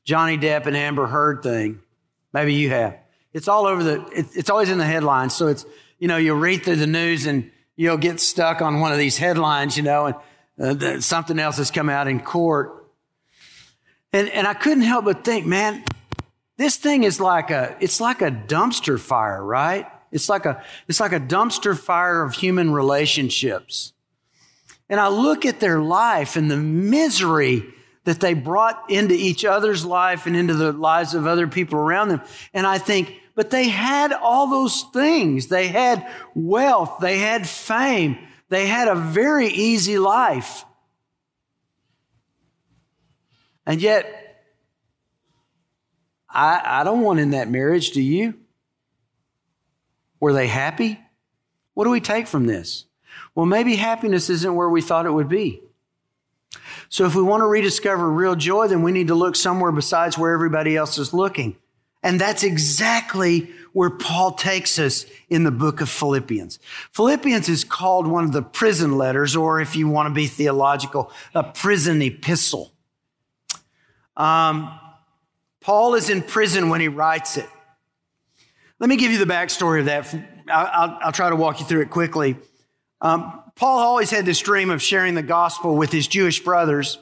Johnny 0.05 0.37
Depp 0.37 0.67
and 0.67 0.77
Amber 0.77 1.07
Heard 1.07 1.43
thing. 1.43 1.81
Maybe 2.33 2.55
you 2.55 2.71
have. 2.71 2.99
It's 3.33 3.49
all 3.49 3.67
over 3.67 3.83
the, 3.83 4.05
it's 4.13 4.51
always 4.51 4.69
in 4.69 4.79
the 4.79 4.85
headlines. 4.85 5.35
So 5.35 5.49
it's, 5.49 5.65
you 5.99 6.09
know, 6.09 6.17
you'll 6.17 6.39
read 6.39 6.65
through 6.65 6.77
the 6.77 6.87
news 6.87 7.27
and 7.27 7.51
you'll 7.77 7.97
get 7.97 8.21
stuck 8.21 8.61
on 8.61 8.81
one 8.81 8.93
of 8.93 8.99
these 8.99 9.17
headlines, 9.17 9.77
you 9.77 9.83
know, 9.83 10.07
and 10.07 10.17
uh, 10.61 11.01
something 11.01 11.39
else 11.39 11.57
has 11.59 11.71
come 11.71 11.89
out 11.89 12.09
in 12.09 12.21
court. 12.21 12.87
And, 14.13 14.29
and 14.29 14.47
I 14.47 14.55
couldn't 14.55 14.85
help 14.85 15.07
but 15.07 15.25
think, 15.25 15.47
man, 15.47 15.85
this 16.57 16.77
thing 16.77 17.03
is 17.03 17.19
like 17.19 17.51
a, 17.51 17.77
it's 17.81 18.01
like 18.01 18.23
a 18.23 18.31
dumpster 18.31 18.99
fire, 18.99 19.43
right? 19.43 19.87
It's 20.13 20.29
like 20.29 20.47
a, 20.47 20.63
it's 20.87 21.01
like 21.01 21.13
a 21.13 21.19
dumpster 21.19 21.77
fire 21.77 22.23
of 22.23 22.35
human 22.35 22.73
relationships. 22.73 23.93
And 24.89 25.01
I 25.01 25.09
look 25.09 25.45
at 25.45 25.59
their 25.59 25.81
life 25.81 26.37
and 26.37 26.49
the 26.49 26.57
misery 26.57 27.65
that 28.05 28.21
they 28.21 28.35
brought 28.35 28.91
into 28.91 29.15
each 29.15 29.45
other's 29.45 29.85
life 29.85 30.27
and 30.27 30.37
into 30.37 30.55
the 30.55 30.73
lives 30.73 31.15
of 31.15 31.27
other 31.27 31.49
people 31.49 31.79
around 31.79 32.09
them. 32.09 32.21
And 32.53 32.67
I 32.67 32.79
think, 32.79 33.15
but 33.35 33.51
they 33.51 33.69
had 33.69 34.13
all 34.13 34.47
those 34.47 34.85
things. 34.93 35.49
They 35.49 35.69
had 35.69 36.07
wealth. 36.35 36.99
They 37.01 37.19
had 37.19 37.49
fame. 37.49 38.19
They 38.55 38.69
had 38.69 38.87
a 38.87 38.95
very 38.95 39.49
easy 39.49 39.99
life. 39.99 40.65
And 43.67 43.83
yet, 43.83 44.45
I, 46.31 46.61
I 46.65 46.85
don't 46.85 47.01
want 47.01 47.19
in 47.19 47.31
that 47.31 47.51
marriage, 47.51 47.91
do 47.91 48.01
you? 48.01 48.35
Were 50.21 50.33
they 50.33 50.47
happy? 50.47 51.01
What 51.73 51.83
do 51.83 51.91
we 51.91 51.99
take 51.99 52.29
from 52.29 52.47
this? 52.47 52.85
Well, 53.35 53.45
maybe 53.45 53.75
happiness 53.75 54.31
isn't 54.31 54.55
where 54.55 54.71
we 54.71 54.83
thought 54.83 55.07
it 55.07 55.13
would 55.13 55.29
be. 55.29 55.61
So 56.89 57.07
if 57.07 57.17
we 57.17 57.23
want 57.23 57.41
to 57.41 57.49
rediscover 57.49 58.09
real 58.09 58.37
joy, 58.37 58.69
then 58.69 58.83
we 58.83 58.93
need 58.93 59.09
to 59.09 59.17
look 59.17 59.35
somewhere 59.35 59.73
besides 59.73 60.17
where 60.17 60.31
everybody 60.31 60.77
else 60.77 60.97
is 60.97 61.13
looking. 61.13 61.57
And 62.05 62.21
that's 62.21 62.45
exactly 62.45 63.51
where 63.75 63.91
Paul 63.91 64.33
takes 64.33 64.79
us 64.79 65.05
in 65.29 65.43
the 65.43 65.51
book 65.51 65.81
of 65.81 65.89
Philippians. 65.89 66.61
Philippians 66.93 67.49
is 67.49 67.65
called 67.65 68.07
one 68.07 68.25
of 68.25 68.33
the 68.33 68.41
prison 68.41 68.97
letters, 68.97 69.35
or 69.35 69.61
if 69.61 69.75
you 69.75 69.89
want 69.89 70.09
to 70.09 70.15
be 70.15 70.29
theological, 70.29 71.13
a 71.35 71.43
prison 71.43 72.01
epistle. 72.01 72.73
Um, 74.17 74.79
Paul 75.61 75.95
is 75.95 76.09
in 76.09 76.23
prison 76.23 76.69
when 76.69 76.81
he 76.81 76.87
writes 76.87 77.37
it. 77.37 77.49
Let 78.79 78.89
me 78.89 78.97
give 78.97 79.11
you 79.11 79.19
the 79.19 79.31
backstory 79.31 79.81
of 79.81 79.87
that. 79.87 80.15
I'll, 80.49 80.99
I'll 81.03 81.13
try 81.13 81.29
to 81.29 81.37
walk 81.37 81.59
you 81.59 81.67
through 81.67 81.83
it 81.83 81.91
quickly. 81.91 82.37
Um, 83.01 83.43
Paul 83.57 83.81
always 83.81 84.11
had 84.11 84.25
this 84.25 84.39
dream 84.39 84.71
of 84.71 84.83
sharing 84.83 85.15
the 85.15 85.23
gospel 85.23 85.77
with 85.77 85.91
his 85.91 86.07
Jewish 86.07 86.45
brothers. 86.45 86.99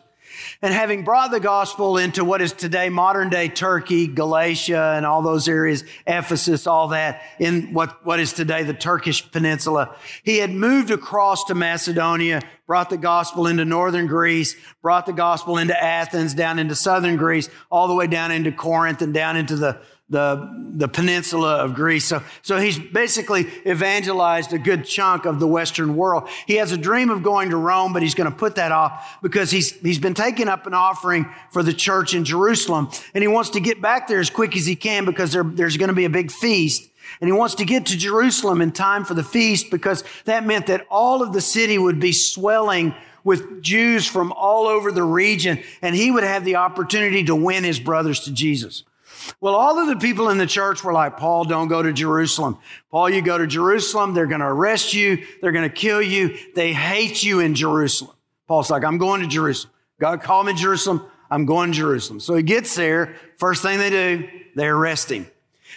And 0.61 0.73
having 0.73 1.05
brought 1.05 1.31
the 1.31 1.41
gospel 1.41 1.99
into 1.99 2.25
what 2.25 2.41
is 2.43 2.53
today 2.53 2.89
modern 2.89 3.31
day 3.31 3.49
Turkey, 3.49 4.07
Galatia, 4.07 4.95
and 4.97 5.05
all 5.05 5.23
those 5.23 5.49
areas, 5.49 5.85
Ephesus, 6.07 6.67
all 6.67 6.89
that, 6.89 7.23
in 7.39 7.73
what, 7.73 8.05
what 8.05 8.21
is 8.21 8.33
today 8.33 8.63
the 8.63 8.75
Turkish 8.75 9.31
peninsula, 9.31 9.97
he 10.23 10.39
had 10.39 10.51
moved 10.51 10.91
across 10.91 11.45
to 11.45 11.55
Macedonia, 11.55 12.43
brought 12.67 12.91
the 12.91 12.97
gospel 12.97 13.47
into 13.47 13.65
northern 13.65 14.07
Greece, 14.07 14.57
brought 14.81 15.07
the 15.07 15.13
gospel 15.13 15.59
into 15.59 15.81
Athens, 15.83 16.35
down 16.35 16.59
into 16.59 16.75
southern 16.75 17.17
Greece, 17.17 17.51
all 17.71 17.89
the 17.89 17.95
way 17.95 18.07
down 18.07 18.31
into 18.31 18.53
Corinth 18.53 19.03
and 19.03 19.13
down 19.13 19.37
into 19.37 19.57
the 19.57 19.81
the, 20.13 20.73
the 20.77 20.89
peninsula 20.89 21.65
of 21.65 21.73
Greece. 21.73 22.05
So, 22.05 22.23
so 22.43 22.59
he's 22.59 22.79
basically 22.79 23.47
evangelized 23.67 24.53
a 24.53 24.59
good 24.59 24.85
chunk 24.85 25.25
of 25.25 25.41
the 25.41 25.47
Western 25.47 25.97
world. 25.97 26.29
He 26.47 26.57
has 26.57 26.71
a 26.71 26.77
dream 26.77 27.09
of 27.09 27.23
going 27.23 27.49
to 27.49 27.57
Rome, 27.57 27.95
but 27.95 28.03
he's 28.03 28.15
going 28.15 28.31
to 28.31 28.37
put 28.37 28.57
that 28.57 28.73
off 28.73 29.19
because 29.23 29.51
he's, 29.51 29.73
he's 29.81 29.99
been 29.99 30.13
taking 30.13 30.49
up 30.49 30.67
an 30.67 30.75
offering 30.75 31.27
for 31.51 31.63
the 31.63 31.73
church 31.73 32.15
in 32.15 32.27
Jerusalem. 32.27 32.91
And 33.15 33.23
he 33.23 33.29
wants 33.29 33.51
to 33.51 33.61
get 33.61 33.81
back 33.81 34.07
there 34.07 34.21
as 34.21 34.29
quick 34.29 34.55
as 34.55 34.67
he 34.67 34.77
can 34.77 35.07
because 35.07 35.33
there, 35.33 35.45
there's 35.45 35.79
going 35.79 35.89
to 35.89 35.95
be 35.95 36.05
a 36.05 36.11
big 36.11 36.31
feast. 36.31 36.91
And 37.23 37.29
he 37.29 37.33
wants 37.33 37.55
to 37.57 37.65
get 37.65 37.87
to 37.87 37.97
Jerusalem 37.97 38.61
in 38.61 38.71
time 38.71 39.07
for 39.07 39.15
the 39.15 39.25
feast 39.25 39.71
because 39.71 40.05
that 40.27 40.45
meant 40.45 40.67
that 40.67 40.87
all 40.91 41.23
of 41.23 41.33
the 41.33 41.41
city 41.41 41.79
would 41.79 42.01
be 42.01 42.13
swelling 42.13 42.95
with 43.25 43.63
Jews 43.63 44.07
from 44.07 44.31
all 44.33 44.67
over 44.67 44.93
the 44.93 45.05
region. 45.05 45.63
And 45.81 45.97
he 45.97 46.11
would 46.11 46.25
have 46.25 46.45
the 46.45 46.57
opportunity 46.57 47.25
to 47.25 47.35
win 47.35 47.65
his 47.65 47.81
brothers 47.81 48.21
to 48.21 48.33
Jesus. 48.33 48.85
Well, 49.41 49.55
all 49.55 49.79
of 49.79 49.89
the 49.89 49.97
people 49.97 50.31
in 50.31 50.39
the 50.39 50.47
church 50.47 50.83
were 50.85 50.93
like, 50.93 51.17
Paul, 51.17 51.45
don't 51.45 51.69
go 51.69 51.83
to 51.83 51.93
Jerusalem. 51.93 52.59
Paul, 52.91 53.11
you 53.11 53.23
go 53.23 53.39
to 53.39 53.47
Jerusalem, 53.47 54.15
they're 54.15 54.27
going 54.27 54.41
to 54.41 54.47
arrest 54.47 54.95
you, 54.95 55.25
they're 55.41 55.53
going 55.53 55.69
to 55.69 55.75
kill 55.75 56.03
you. 56.03 56.37
They 56.55 56.73
hate 56.73 57.23
you 57.23 57.41
in 57.41 57.55
Jerusalem. 57.55 58.17
Paul's 58.49 58.71
like, 58.71 58.85
I'm 58.85 58.99
going 58.99 59.23
to 59.23 59.27
Jerusalem. 59.27 59.73
God 60.01 60.23
called 60.23 60.47
me 60.47 60.55
Jerusalem. 60.55 61.07
I'm 61.31 61.47
going 61.47 61.73
to 61.73 61.79
Jerusalem. 61.79 62.21
So 62.21 62.35
he 62.35 62.43
gets 62.43 62.75
there. 62.75 63.17
First 63.39 63.63
thing 63.63 63.79
they 63.79 63.91
do, 63.91 64.29
they 64.55 64.67
arrest 64.67 65.11
him. 65.11 65.27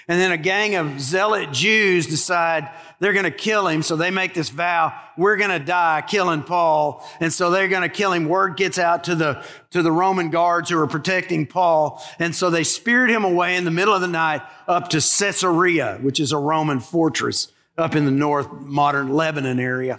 And 0.07 0.19
then 0.19 0.31
a 0.31 0.37
gang 0.37 0.75
of 0.75 0.99
zealot 0.99 1.51
Jews 1.51 2.05
decide 2.05 2.69
they're 2.99 3.13
going 3.13 3.25
to 3.25 3.31
kill 3.31 3.67
him. 3.67 3.81
So 3.83 3.95
they 3.95 4.11
make 4.11 4.33
this 4.33 4.49
vow, 4.49 4.93
we're 5.17 5.35
going 5.37 5.49
to 5.49 5.59
die 5.59 6.03
killing 6.07 6.43
Paul. 6.43 7.07
And 7.19 7.33
so 7.33 7.49
they're 7.49 7.67
going 7.67 7.81
to 7.81 7.89
kill 7.89 8.13
him. 8.13 8.27
Word 8.27 8.57
gets 8.57 8.77
out 8.77 9.05
to 9.05 9.15
the, 9.15 9.43
to 9.71 9.81
the 9.81 9.91
Roman 9.91 10.29
guards 10.29 10.69
who 10.69 10.79
are 10.79 10.87
protecting 10.87 11.45
Paul. 11.45 12.03
And 12.19 12.35
so 12.35 12.49
they 12.49 12.63
speared 12.63 13.09
him 13.09 13.23
away 13.23 13.55
in 13.55 13.65
the 13.65 13.71
middle 13.71 13.93
of 13.93 14.01
the 14.01 14.07
night 14.07 14.41
up 14.67 14.89
to 14.89 14.97
Caesarea, 14.97 15.99
which 16.01 16.19
is 16.19 16.31
a 16.31 16.37
Roman 16.37 16.79
fortress 16.79 17.51
up 17.77 17.95
in 17.95 18.05
the 18.05 18.11
north 18.11 18.51
modern 18.51 19.13
Lebanon 19.13 19.59
area. 19.59 19.97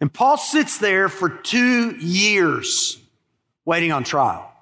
And 0.00 0.12
Paul 0.12 0.36
sits 0.36 0.78
there 0.78 1.08
for 1.08 1.28
two 1.28 1.96
years 1.96 2.98
waiting 3.64 3.92
on 3.92 4.04
trial. 4.04 4.53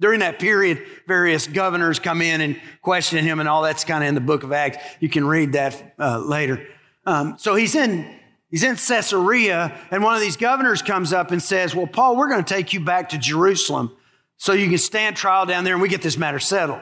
During 0.00 0.20
that 0.20 0.40
period, 0.40 0.84
various 1.06 1.46
governors 1.46 1.98
come 1.98 2.20
in 2.20 2.40
and 2.40 2.60
question 2.82 3.24
him, 3.24 3.38
and 3.38 3.48
all 3.48 3.62
that's 3.62 3.84
kind 3.84 4.02
of 4.02 4.08
in 4.08 4.14
the 4.14 4.20
book 4.20 4.42
of 4.42 4.52
Acts. 4.52 4.78
You 4.98 5.08
can 5.08 5.26
read 5.26 5.52
that 5.52 5.94
uh, 5.98 6.18
later. 6.18 6.66
Um, 7.06 7.36
so 7.38 7.54
he's 7.54 7.74
in 7.76 8.18
he's 8.50 8.64
in 8.64 8.76
Caesarea, 8.76 9.78
and 9.90 10.02
one 10.02 10.14
of 10.14 10.20
these 10.20 10.36
governors 10.36 10.82
comes 10.82 11.12
up 11.12 11.30
and 11.30 11.40
says, 11.40 11.74
"Well, 11.74 11.86
Paul, 11.86 12.16
we're 12.16 12.28
going 12.28 12.42
to 12.42 12.54
take 12.54 12.72
you 12.72 12.80
back 12.80 13.10
to 13.10 13.18
Jerusalem 13.18 13.92
so 14.36 14.52
you 14.52 14.68
can 14.68 14.78
stand 14.78 15.16
trial 15.16 15.46
down 15.46 15.62
there, 15.62 15.74
and 15.74 15.82
we 15.82 15.88
get 15.88 16.02
this 16.02 16.16
matter 16.16 16.40
settled." 16.40 16.80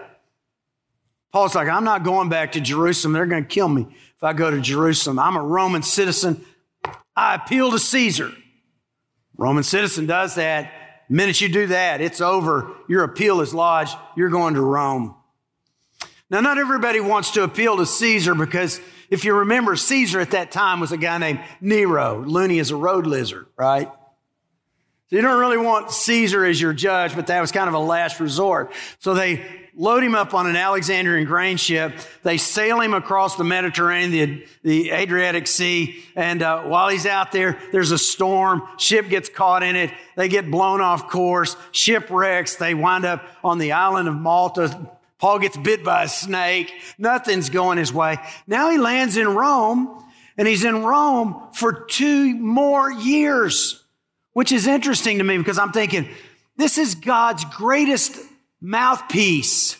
Paul's 1.32 1.54
like, 1.54 1.68
"I'm 1.68 1.84
not 1.84 2.04
going 2.04 2.30
back 2.30 2.52
to 2.52 2.60
Jerusalem. 2.60 3.12
They're 3.12 3.26
going 3.26 3.44
to 3.44 3.48
kill 3.48 3.68
me 3.68 3.88
if 4.16 4.24
I 4.24 4.32
go 4.32 4.50
to 4.50 4.60
Jerusalem. 4.60 5.18
I'm 5.18 5.36
a 5.36 5.42
Roman 5.42 5.82
citizen. 5.82 6.44
I 7.14 7.34
appeal 7.34 7.70
to 7.72 7.78
Caesar." 7.78 8.32
Roman 9.36 9.64
citizen 9.64 10.06
does 10.06 10.36
that. 10.36 10.72
The 11.12 11.16
minute 11.16 11.42
you 11.42 11.50
do 11.50 11.66
that, 11.66 12.00
it's 12.00 12.22
over. 12.22 12.70
Your 12.88 13.04
appeal 13.04 13.42
is 13.42 13.52
lodged. 13.52 13.94
You're 14.16 14.30
going 14.30 14.54
to 14.54 14.62
Rome. 14.62 15.14
Now, 16.30 16.40
not 16.40 16.56
everybody 16.56 17.00
wants 17.00 17.32
to 17.32 17.42
appeal 17.42 17.76
to 17.76 17.84
Caesar 17.84 18.34
because 18.34 18.80
if 19.10 19.26
you 19.26 19.34
remember, 19.34 19.76
Caesar 19.76 20.20
at 20.20 20.30
that 20.30 20.50
time 20.50 20.80
was 20.80 20.90
a 20.90 20.96
guy 20.96 21.18
named 21.18 21.40
Nero. 21.60 22.24
Loony 22.24 22.58
is 22.58 22.70
a 22.70 22.76
road 22.76 23.06
lizard, 23.06 23.44
right? 23.58 23.88
So 25.10 25.16
you 25.16 25.20
don't 25.20 25.38
really 25.38 25.58
want 25.58 25.90
Caesar 25.90 26.46
as 26.46 26.58
your 26.58 26.72
judge, 26.72 27.14
but 27.14 27.26
that 27.26 27.42
was 27.42 27.52
kind 27.52 27.68
of 27.68 27.74
a 27.74 27.78
last 27.78 28.18
resort. 28.18 28.72
So 29.00 29.12
they 29.12 29.61
load 29.74 30.02
him 30.02 30.14
up 30.14 30.34
on 30.34 30.46
an 30.46 30.56
Alexandrian 30.56 31.26
grain 31.26 31.56
ship. 31.56 31.94
They 32.22 32.36
sail 32.36 32.80
him 32.80 32.94
across 32.94 33.36
the 33.36 33.44
Mediterranean, 33.44 34.10
the, 34.10 34.46
the 34.62 34.90
Adriatic 34.90 35.46
Sea. 35.46 36.04
And 36.14 36.42
uh, 36.42 36.62
while 36.62 36.88
he's 36.88 37.06
out 37.06 37.32
there, 37.32 37.58
there's 37.72 37.90
a 37.90 37.98
storm. 37.98 38.62
Ship 38.78 39.08
gets 39.08 39.28
caught 39.28 39.62
in 39.62 39.76
it. 39.76 39.90
They 40.16 40.28
get 40.28 40.50
blown 40.50 40.80
off 40.80 41.08
course. 41.08 41.56
Shipwrecks. 41.72 42.56
They 42.56 42.74
wind 42.74 43.04
up 43.04 43.24
on 43.42 43.58
the 43.58 43.72
island 43.72 44.08
of 44.08 44.14
Malta. 44.14 44.90
Paul 45.18 45.38
gets 45.38 45.56
bit 45.56 45.84
by 45.84 46.04
a 46.04 46.08
snake. 46.08 46.72
Nothing's 46.98 47.50
going 47.50 47.78
his 47.78 47.92
way. 47.92 48.18
Now 48.46 48.70
he 48.70 48.78
lands 48.78 49.16
in 49.16 49.28
Rome, 49.28 50.04
and 50.36 50.48
he's 50.48 50.64
in 50.64 50.82
Rome 50.82 51.48
for 51.52 51.72
two 51.72 52.34
more 52.34 52.90
years 52.90 53.82
which 54.32 54.52
is 54.52 54.66
interesting 54.66 55.18
to 55.18 55.24
me 55.24 55.38
because 55.38 55.58
I'm 55.58 55.72
thinking, 55.72 56.08
this 56.56 56.78
is 56.78 56.94
God's 56.94 57.44
greatest 57.44 58.18
mouthpiece 58.62 59.76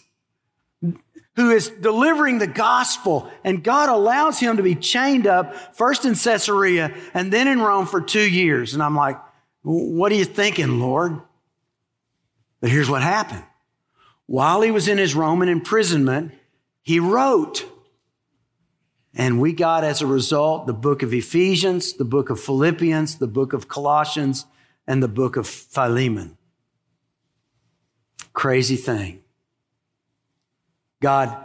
who 1.37 1.51
is 1.51 1.69
delivering 1.69 2.39
the 2.39 2.47
gospel, 2.47 3.31
and 3.43 3.65
God 3.65 3.89
allows 3.89 4.39
him 4.39 4.59
to 4.59 4.63
be 4.63 4.75
chained 4.75 5.27
up 5.27 5.55
first 5.75 6.05
in 6.05 6.15
Caesarea 6.15 6.95
and 7.15 7.33
then 7.33 7.49
in 7.49 7.61
Rome 7.61 7.87
for 7.87 8.03
two 8.03 8.29
years. 8.29 8.75
And 8.75 8.83
I'm 8.83 8.95
like, 8.95 9.19
what 9.63 10.13
are 10.13 10.17
you 10.17 10.27
thinking, 10.27 10.79
Lord? 10.79 11.19
But 12.61 12.71
here's 12.71 12.91
what 12.91 13.03
happened. 13.03 13.45
While 14.27 14.61
he 14.61 14.71
was 14.71 14.89
in 14.89 14.99
his 14.99 15.15
Roman 15.15 15.49
imprisonment, 15.49 16.33
he 16.83 17.01
wrote. 17.01 17.65
And 19.15 19.41
we 19.41 19.53
got, 19.53 19.85
as 19.85 20.03
a 20.03 20.07
result, 20.07 20.67
the 20.67 20.73
book 20.73 21.03
of 21.03 21.15
Ephesians, 21.15 21.95
the 21.95 22.05
book 22.05 22.29
of 22.29 22.41
Philippians, 22.41 23.17
the 23.19 23.27
book 23.27 23.53
of 23.53 23.69
Colossians, 23.69 24.47
and 24.87 25.03
the 25.03 25.09
book 25.09 25.37
of 25.37 25.47
Philemon. 25.47 26.37
Crazy 28.33 28.77
thing. 28.77 29.21
God 31.01 31.37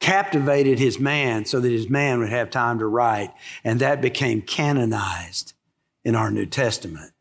captivated 0.00 0.78
his 0.78 0.98
man 0.98 1.44
so 1.44 1.60
that 1.60 1.70
his 1.70 1.88
man 1.88 2.20
would 2.20 2.28
have 2.28 2.50
time 2.50 2.78
to 2.78 2.86
write, 2.86 3.32
and 3.64 3.80
that 3.80 4.00
became 4.00 4.42
canonized 4.42 5.54
in 6.04 6.14
our 6.14 6.30
New 6.30 6.46
Testament. 6.46 7.12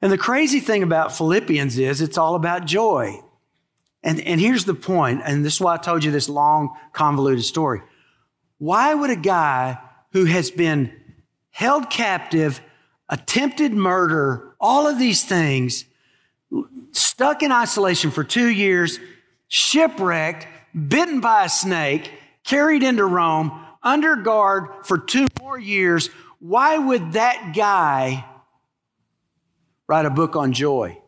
And 0.00 0.12
the 0.12 0.18
crazy 0.18 0.60
thing 0.60 0.82
about 0.82 1.16
Philippians 1.16 1.78
is 1.78 2.00
it's 2.00 2.18
all 2.18 2.34
about 2.34 2.66
joy. 2.66 3.20
And, 4.02 4.20
and 4.20 4.40
here's 4.40 4.64
the 4.64 4.74
point, 4.74 5.22
and 5.24 5.44
this 5.44 5.54
is 5.54 5.60
why 5.60 5.74
I 5.74 5.78
told 5.78 6.04
you 6.04 6.10
this 6.10 6.28
long, 6.28 6.76
convoluted 6.92 7.44
story. 7.44 7.82
Why 8.58 8.94
would 8.94 9.10
a 9.10 9.16
guy 9.16 9.78
who 10.12 10.24
has 10.26 10.50
been 10.50 10.92
held 11.50 11.90
captive, 11.90 12.60
attempted 13.08 13.72
murder, 13.72 14.54
all 14.60 14.86
of 14.86 14.98
these 14.98 15.24
things, 15.24 15.84
stuck 16.92 17.42
in 17.42 17.52
isolation 17.52 18.10
for 18.10 18.24
two 18.24 18.48
years, 18.48 18.98
shipwrecked, 19.48 20.46
bitten 20.88 21.20
by 21.20 21.44
a 21.44 21.48
snake, 21.48 22.12
carried 22.44 22.82
into 22.82 23.04
Rome, 23.04 23.64
under 23.82 24.16
guard 24.16 24.84
for 24.84 24.98
two 24.98 25.26
more 25.40 25.58
years, 25.58 26.10
why 26.40 26.78
would 26.78 27.12
that 27.12 27.52
guy 27.56 28.24
write 29.86 30.06
a 30.06 30.10
book 30.10 30.36
on 30.36 30.52
joy? 30.52 30.98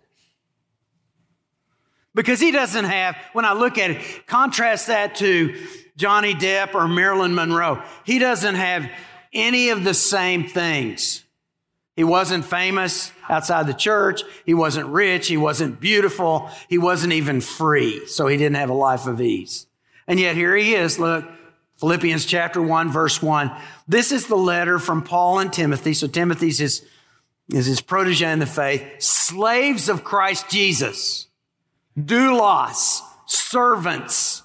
Because 2.15 2.41
he 2.41 2.51
doesn't 2.51 2.87
have, 2.87 3.17
when 3.33 3.45
I 3.45 3.53
look 3.53 3.79
at 3.79 3.91
it, 3.93 4.27
contrast 4.27 4.89
that 4.89 5.15
to 5.17 5.57
Johnny 5.97 6.35
Depp 6.35 6.75
or 6.75 6.89
Marilyn 6.89 7.35
Monroe. 7.35 7.83
He 8.05 8.19
doesn't 8.19 8.57
have 8.57 8.91
any 9.33 9.69
of 9.71 9.85
the 9.85 9.95
same 9.95 10.49
things. 10.49 11.25
He 12.01 12.05
wasn't 12.05 12.47
famous 12.47 13.13
outside 13.29 13.67
the 13.67 13.75
church. 13.75 14.23
He 14.47 14.55
wasn't 14.55 14.87
rich. 14.89 15.29
He 15.29 15.37
wasn't 15.37 15.81
beautiful. 15.81 16.49
He 16.67 16.79
wasn't 16.79 17.13
even 17.13 17.43
free. 17.43 18.07
So 18.07 18.27
he 18.27 18.39
didn't 18.39 18.57
have 18.57 18.71
a 18.71 18.73
life 18.73 19.07
of 19.07 19.21
ease. 19.21 19.67
And 20.07 20.19
yet 20.19 20.35
here 20.35 20.57
he 20.57 20.75
is. 20.75 20.99
Look, 20.99 21.27
Philippians 21.77 22.25
chapter 22.25 22.63
1, 22.63 22.91
verse 22.91 23.21
1. 23.21 23.55
This 23.87 24.13
is 24.13 24.29
the 24.29 24.37
letter 24.37 24.79
from 24.79 25.03
Paul 25.03 25.41
and 25.41 25.53
Timothy. 25.53 25.93
So 25.93 26.07
Timothy's 26.07 26.57
his, 26.57 26.83
is 27.51 27.67
his 27.67 27.83
protege 27.83 28.33
in 28.33 28.39
the 28.39 28.47
faith. 28.47 28.83
Slaves 28.99 29.91
of 29.91 30.03
Christ 30.03 30.49
Jesus. 30.49 31.27
Doulos. 31.99 33.03
Servants 33.27 34.43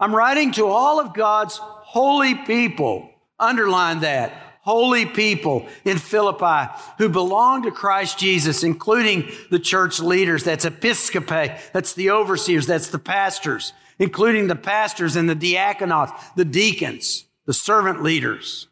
I'm 0.00 0.12
writing 0.12 0.50
to 0.54 0.66
all 0.66 0.98
of 0.98 1.14
God's 1.14 1.56
holy 1.60 2.34
people. 2.34 3.10
Underline 3.38 4.00
that. 4.00 4.51
Holy 4.62 5.06
people 5.06 5.66
in 5.84 5.98
Philippi 5.98 6.72
who 6.98 7.08
belong 7.08 7.64
to 7.64 7.72
Christ 7.72 8.16
Jesus, 8.16 8.62
including 8.62 9.28
the 9.50 9.58
church 9.58 9.98
leaders. 9.98 10.44
That's 10.44 10.64
episcope. 10.64 11.60
That's 11.72 11.94
the 11.94 12.10
overseers. 12.10 12.66
That's 12.66 12.88
the 12.88 13.00
pastors, 13.00 13.72
including 13.98 14.46
the 14.46 14.54
pastors 14.54 15.16
and 15.16 15.28
the 15.28 15.34
diaconate, 15.34 16.10
the 16.36 16.44
deacons, 16.44 17.24
the 17.44 17.52
servant 17.52 18.04
leaders. 18.04 18.68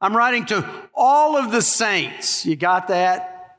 I'm 0.00 0.16
writing 0.16 0.46
to 0.46 0.66
all 0.94 1.36
of 1.36 1.52
the 1.52 1.60
saints. 1.60 2.46
You 2.46 2.56
got 2.56 2.88
that? 2.88 3.58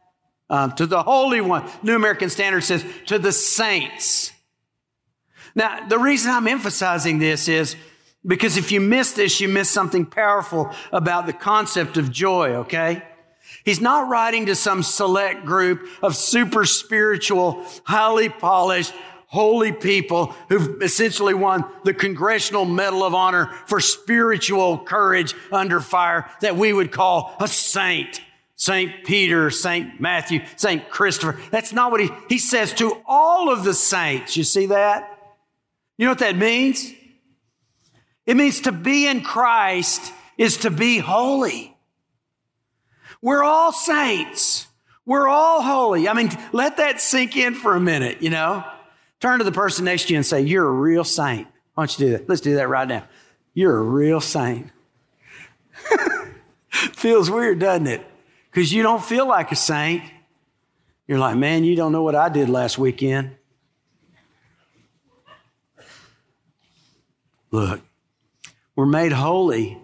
Um, 0.49 0.73
to 0.73 0.87
the 0.87 1.03
Holy 1.03 1.41
One. 1.41 1.69
New 1.83 1.95
American 1.95 2.31
Standard 2.31 2.61
says, 2.61 2.83
to 3.05 3.19
the 3.19 3.31
saints. 3.31 4.31
Now, 5.53 5.87
the 5.87 5.99
reason 5.99 6.31
I'm 6.31 6.47
emphasizing 6.47 7.19
this 7.19 7.47
is 7.47 7.75
because 8.25 8.57
if 8.57 8.71
you 8.71 8.79
miss 8.79 9.13
this, 9.13 9.41
you 9.41 9.47
miss 9.47 9.69
something 9.69 10.05
powerful 10.05 10.71
about 10.91 11.25
the 11.25 11.33
concept 11.33 11.97
of 11.97 12.11
joy, 12.11 12.55
okay? 12.57 13.03
He's 13.65 13.81
not 13.81 14.09
writing 14.09 14.45
to 14.47 14.55
some 14.55 14.83
select 14.83 15.45
group 15.45 15.87
of 16.01 16.15
super 16.15 16.65
spiritual, 16.65 17.65
highly 17.83 18.29
polished, 18.29 18.93
holy 19.27 19.71
people 19.71 20.35
who've 20.49 20.81
essentially 20.81 21.33
won 21.33 21.63
the 21.83 21.93
Congressional 21.93 22.65
Medal 22.65 23.03
of 23.03 23.15
Honor 23.15 23.47
for 23.65 23.79
spiritual 23.79 24.79
courage 24.79 25.33
under 25.51 25.79
fire 25.79 26.29
that 26.41 26.55
we 26.55 26.73
would 26.73 26.91
call 26.91 27.35
a 27.39 27.47
saint. 27.47 28.21
St. 28.55 29.03
Peter, 29.05 29.49
St. 29.49 29.99
Matthew, 29.99 30.41
St. 30.55 30.87
Christopher. 30.87 31.39
That's 31.49 31.73
not 31.73 31.89
what 31.89 31.99
he, 31.99 32.09
he 32.29 32.37
says 32.37 32.71
to 32.73 33.01
all 33.07 33.51
of 33.51 33.63
the 33.63 33.73
saints. 33.73 34.37
You 34.37 34.43
see 34.43 34.67
that? 34.67 35.17
You 35.97 36.05
know 36.05 36.11
what 36.11 36.19
that 36.19 36.35
means? 36.35 36.93
It 38.25 38.37
means 38.37 38.61
to 38.61 38.71
be 38.71 39.07
in 39.07 39.21
Christ 39.21 40.13
is 40.37 40.57
to 40.57 40.69
be 40.69 40.99
holy. 40.99 41.75
We're 43.21 43.43
all 43.43 43.71
saints. 43.71 44.67
We're 45.05 45.27
all 45.27 45.61
holy. 45.61 46.07
I 46.07 46.13
mean, 46.13 46.29
let 46.51 46.77
that 46.77 47.01
sink 47.01 47.35
in 47.35 47.55
for 47.55 47.75
a 47.75 47.79
minute, 47.79 48.21
you 48.21 48.29
know? 48.29 48.63
Turn 49.19 49.39
to 49.39 49.43
the 49.43 49.51
person 49.51 49.85
next 49.85 50.05
to 50.05 50.13
you 50.13 50.17
and 50.17 50.25
say, 50.25 50.41
You're 50.41 50.67
a 50.67 50.71
real 50.71 51.03
saint. 51.03 51.47
Why 51.73 51.85
don't 51.85 51.99
you 51.99 52.05
do 52.07 52.11
that? 52.13 52.29
Let's 52.29 52.41
do 52.41 52.55
that 52.55 52.69
right 52.69 52.87
now. 52.87 53.03
You're 53.53 53.77
a 53.77 53.83
real 53.83 54.21
saint. 54.21 54.69
Feels 56.69 57.29
weird, 57.29 57.59
doesn't 57.59 57.87
it? 57.87 58.01
Because 58.49 58.73
you 58.73 58.83
don't 58.83 59.03
feel 59.03 59.27
like 59.27 59.51
a 59.51 59.55
saint. 59.55 60.03
You're 61.07 61.19
like, 61.19 61.37
Man, 61.37 61.63
you 61.63 61.75
don't 61.75 61.91
know 61.91 62.03
what 62.03 62.15
I 62.15 62.29
did 62.29 62.49
last 62.49 62.77
weekend. 62.77 63.31
Look, 67.51 67.81
we're 68.81 68.87
made 68.87 69.11
holy 69.11 69.77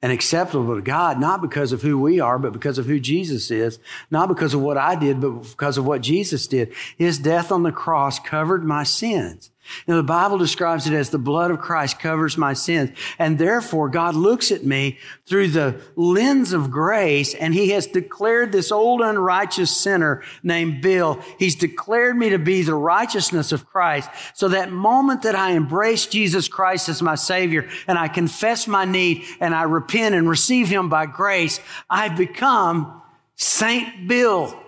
and 0.00 0.10
acceptable 0.10 0.74
to 0.74 0.80
God, 0.80 1.20
not 1.20 1.42
because 1.42 1.72
of 1.72 1.82
who 1.82 2.00
we 2.00 2.20
are, 2.20 2.38
but 2.38 2.54
because 2.54 2.78
of 2.78 2.86
who 2.86 2.98
Jesus 2.98 3.50
is. 3.50 3.78
Not 4.10 4.30
because 4.30 4.54
of 4.54 4.62
what 4.62 4.78
I 4.78 4.94
did, 4.94 5.20
but 5.20 5.42
because 5.42 5.76
of 5.76 5.84
what 5.84 6.00
Jesus 6.00 6.46
did. 6.46 6.72
His 6.96 7.18
death 7.18 7.52
on 7.52 7.64
the 7.64 7.70
cross 7.70 8.18
covered 8.18 8.64
my 8.64 8.82
sins. 8.82 9.50
Now, 9.86 9.96
the 9.96 10.02
Bible 10.02 10.38
describes 10.38 10.86
it 10.86 10.92
as 10.92 11.10
the 11.10 11.18
blood 11.18 11.50
of 11.50 11.60
Christ 11.60 11.98
covers 11.98 12.36
my 12.36 12.52
sins. 12.52 12.90
And 13.18 13.38
therefore, 13.38 13.88
God 13.88 14.14
looks 14.14 14.50
at 14.50 14.64
me 14.64 14.98
through 15.26 15.48
the 15.48 15.80
lens 15.96 16.52
of 16.52 16.70
grace, 16.70 17.34
and 17.34 17.54
He 17.54 17.70
has 17.70 17.86
declared 17.86 18.52
this 18.52 18.72
old 18.72 19.00
unrighteous 19.00 19.76
sinner 19.76 20.22
named 20.42 20.82
Bill. 20.82 21.20
He's 21.38 21.54
declared 21.54 22.16
me 22.16 22.30
to 22.30 22.38
be 22.38 22.62
the 22.62 22.74
righteousness 22.74 23.52
of 23.52 23.66
Christ. 23.66 24.10
So 24.34 24.48
that 24.48 24.72
moment 24.72 25.22
that 25.22 25.34
I 25.34 25.52
embrace 25.52 26.06
Jesus 26.06 26.48
Christ 26.48 26.88
as 26.88 27.02
my 27.02 27.14
Savior 27.14 27.68
and 27.86 27.98
I 27.98 28.08
confess 28.08 28.66
my 28.66 28.84
need 28.84 29.24
and 29.40 29.54
I 29.54 29.62
repent 29.62 30.14
and 30.14 30.28
receive 30.28 30.68
Him 30.68 30.88
by 30.88 31.06
grace, 31.06 31.60
I 31.88 32.08
become 32.08 33.02
Saint 33.36 34.08
Bill. 34.08 34.58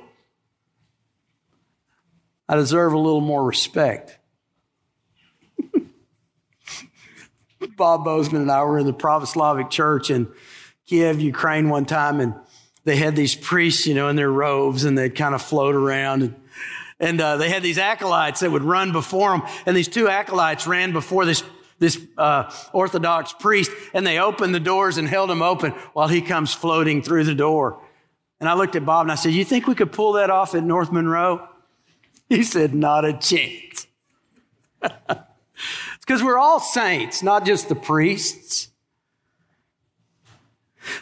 I 2.48 2.56
deserve 2.56 2.92
a 2.92 2.98
little 2.98 3.20
more 3.20 3.44
respect. 3.44 4.19
Bob 7.76 8.04
Bozeman 8.04 8.42
and 8.42 8.50
I 8.50 8.64
were 8.64 8.78
in 8.78 8.86
the 8.86 8.92
Pravoslavic 8.92 9.70
church 9.70 10.10
in 10.10 10.28
Kiev, 10.86 11.20
Ukraine 11.20 11.68
one 11.68 11.84
time, 11.84 12.20
and 12.20 12.34
they 12.84 12.96
had 12.96 13.14
these 13.14 13.34
priests, 13.34 13.86
you 13.86 13.94
know, 13.94 14.08
in 14.08 14.16
their 14.16 14.30
robes 14.30 14.84
and 14.84 14.96
they'd 14.96 15.14
kind 15.14 15.34
of 15.34 15.42
float 15.42 15.74
around. 15.74 16.22
And 16.22 16.34
And 17.00 17.20
uh, 17.20 17.38
they 17.38 17.48
had 17.48 17.62
these 17.62 17.78
acolytes 17.78 18.40
that 18.40 18.50
would 18.50 18.62
run 18.62 18.92
before 18.92 19.30
them. 19.30 19.42
And 19.64 19.74
these 19.74 19.88
two 19.88 20.08
acolytes 20.08 20.66
ran 20.66 20.92
before 20.92 21.24
this, 21.24 21.42
this 21.78 21.98
uh, 22.18 22.52
Orthodox 22.72 23.32
priest. 23.32 23.70
And 23.94 24.06
they 24.06 24.18
opened 24.18 24.54
the 24.54 24.60
doors 24.60 24.98
and 24.98 25.08
held 25.08 25.30
him 25.30 25.40
open 25.42 25.72
while 25.94 26.08
he 26.08 26.20
comes 26.20 26.52
floating 26.52 27.02
through 27.02 27.24
the 27.24 27.34
door. 27.34 27.82
And 28.38 28.48
I 28.48 28.54
looked 28.54 28.76
at 28.76 28.84
Bob 28.84 29.06
and 29.06 29.12
I 29.12 29.14
said, 29.14 29.32
You 29.32 29.44
think 29.44 29.66
we 29.66 29.74
could 29.74 29.92
pull 29.92 30.12
that 30.12 30.30
off 30.30 30.54
at 30.54 30.62
North 30.62 30.92
Monroe? 30.92 31.48
He 32.28 32.42
said, 32.42 32.74
Not 32.74 33.04
a 33.04 33.14
chance. 33.14 33.86
because 36.10 36.24
we're 36.24 36.38
all 36.38 36.58
saints, 36.58 37.22
not 37.22 37.46
just 37.46 37.68
the 37.68 37.74
priests. 37.76 38.68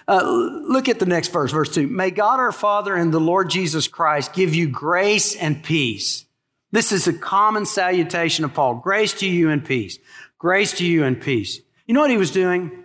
Uh, 0.06 0.22
look 0.68 0.86
at 0.86 0.98
the 0.98 1.06
next 1.06 1.28
verse, 1.28 1.50
verse 1.50 1.74
2. 1.74 1.86
May 1.86 2.10
God 2.10 2.38
our 2.38 2.52
Father 2.52 2.94
and 2.94 3.10
the 3.10 3.18
Lord 3.18 3.48
Jesus 3.48 3.88
Christ 3.88 4.34
give 4.34 4.54
you 4.54 4.68
grace 4.68 5.34
and 5.34 5.64
peace. 5.64 6.26
This 6.72 6.92
is 6.92 7.08
a 7.08 7.14
common 7.14 7.64
salutation 7.64 8.44
of 8.44 8.52
Paul. 8.52 8.74
Grace 8.74 9.14
to 9.20 9.26
you 9.26 9.48
and 9.48 9.64
peace. 9.64 9.98
Grace 10.36 10.74
to 10.74 10.84
you 10.84 11.04
and 11.04 11.18
peace. 11.18 11.58
You 11.86 11.94
know 11.94 12.02
what 12.02 12.10
he 12.10 12.18
was 12.18 12.30
doing? 12.30 12.84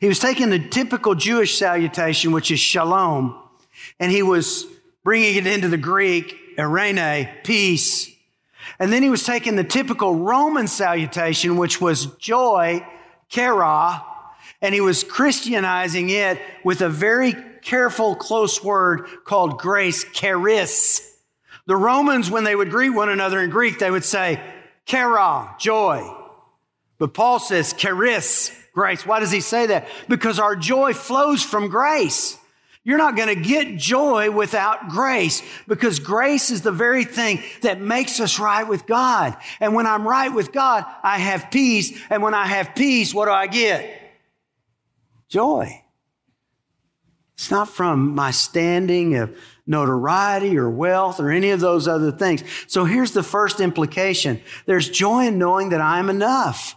He 0.00 0.08
was 0.08 0.18
taking 0.18 0.50
the 0.50 0.58
typical 0.58 1.14
Jewish 1.14 1.56
salutation, 1.56 2.32
which 2.32 2.50
is 2.50 2.60
shalom, 2.60 3.34
and 3.98 4.12
he 4.12 4.22
was 4.22 4.66
bringing 5.04 5.36
it 5.36 5.46
into 5.46 5.68
the 5.68 5.78
Greek, 5.78 6.58
eirene, 6.58 7.42
peace. 7.44 8.13
And 8.78 8.92
then 8.92 9.02
he 9.02 9.10
was 9.10 9.24
taking 9.24 9.56
the 9.56 9.64
typical 9.64 10.14
Roman 10.14 10.66
salutation, 10.66 11.56
which 11.56 11.80
was 11.80 12.06
joy, 12.16 12.86
chara, 13.28 14.04
and 14.60 14.74
he 14.74 14.80
was 14.80 15.04
Christianizing 15.04 16.10
it 16.10 16.40
with 16.64 16.80
a 16.80 16.88
very 16.88 17.34
careful, 17.62 18.14
close 18.14 18.62
word 18.62 19.06
called 19.24 19.58
grace, 19.58 20.04
charis. 20.12 21.18
The 21.66 21.76
Romans, 21.76 22.30
when 22.30 22.44
they 22.44 22.56
would 22.56 22.70
greet 22.70 22.90
one 22.90 23.08
another 23.08 23.40
in 23.40 23.50
Greek, 23.50 23.78
they 23.78 23.90
would 23.90 24.04
say, 24.04 24.40
chara, 24.86 25.54
joy. 25.58 26.10
But 26.98 27.14
Paul 27.14 27.38
says, 27.38 27.72
charis, 27.72 28.52
grace. 28.72 29.06
Why 29.06 29.20
does 29.20 29.30
he 29.30 29.40
say 29.40 29.66
that? 29.66 29.88
Because 30.08 30.38
our 30.38 30.56
joy 30.56 30.92
flows 30.92 31.42
from 31.42 31.68
grace. 31.68 32.38
You're 32.86 32.98
not 32.98 33.16
going 33.16 33.34
to 33.34 33.40
get 33.40 33.78
joy 33.78 34.30
without 34.30 34.90
grace 34.90 35.42
because 35.66 35.98
grace 35.98 36.50
is 36.50 36.60
the 36.60 36.70
very 36.70 37.04
thing 37.04 37.42
that 37.62 37.80
makes 37.80 38.20
us 38.20 38.38
right 38.38 38.68
with 38.68 38.86
God. 38.86 39.34
And 39.58 39.74
when 39.74 39.86
I'm 39.86 40.06
right 40.06 40.32
with 40.32 40.52
God, 40.52 40.84
I 41.02 41.18
have 41.18 41.50
peace. 41.50 41.98
And 42.10 42.22
when 42.22 42.34
I 42.34 42.44
have 42.44 42.74
peace, 42.74 43.14
what 43.14 43.24
do 43.24 43.30
I 43.30 43.46
get? 43.46 43.88
Joy. 45.28 45.82
It's 47.32 47.50
not 47.50 47.70
from 47.70 48.14
my 48.14 48.30
standing 48.30 49.16
of 49.16 49.36
notoriety 49.66 50.58
or 50.58 50.68
wealth 50.68 51.20
or 51.20 51.30
any 51.30 51.50
of 51.50 51.60
those 51.60 51.88
other 51.88 52.12
things. 52.12 52.44
So 52.66 52.84
here's 52.84 53.12
the 53.12 53.22
first 53.22 53.60
implication. 53.60 54.42
There's 54.66 54.90
joy 54.90 55.28
in 55.28 55.38
knowing 55.38 55.70
that 55.70 55.80
I'm 55.80 56.10
enough. 56.10 56.76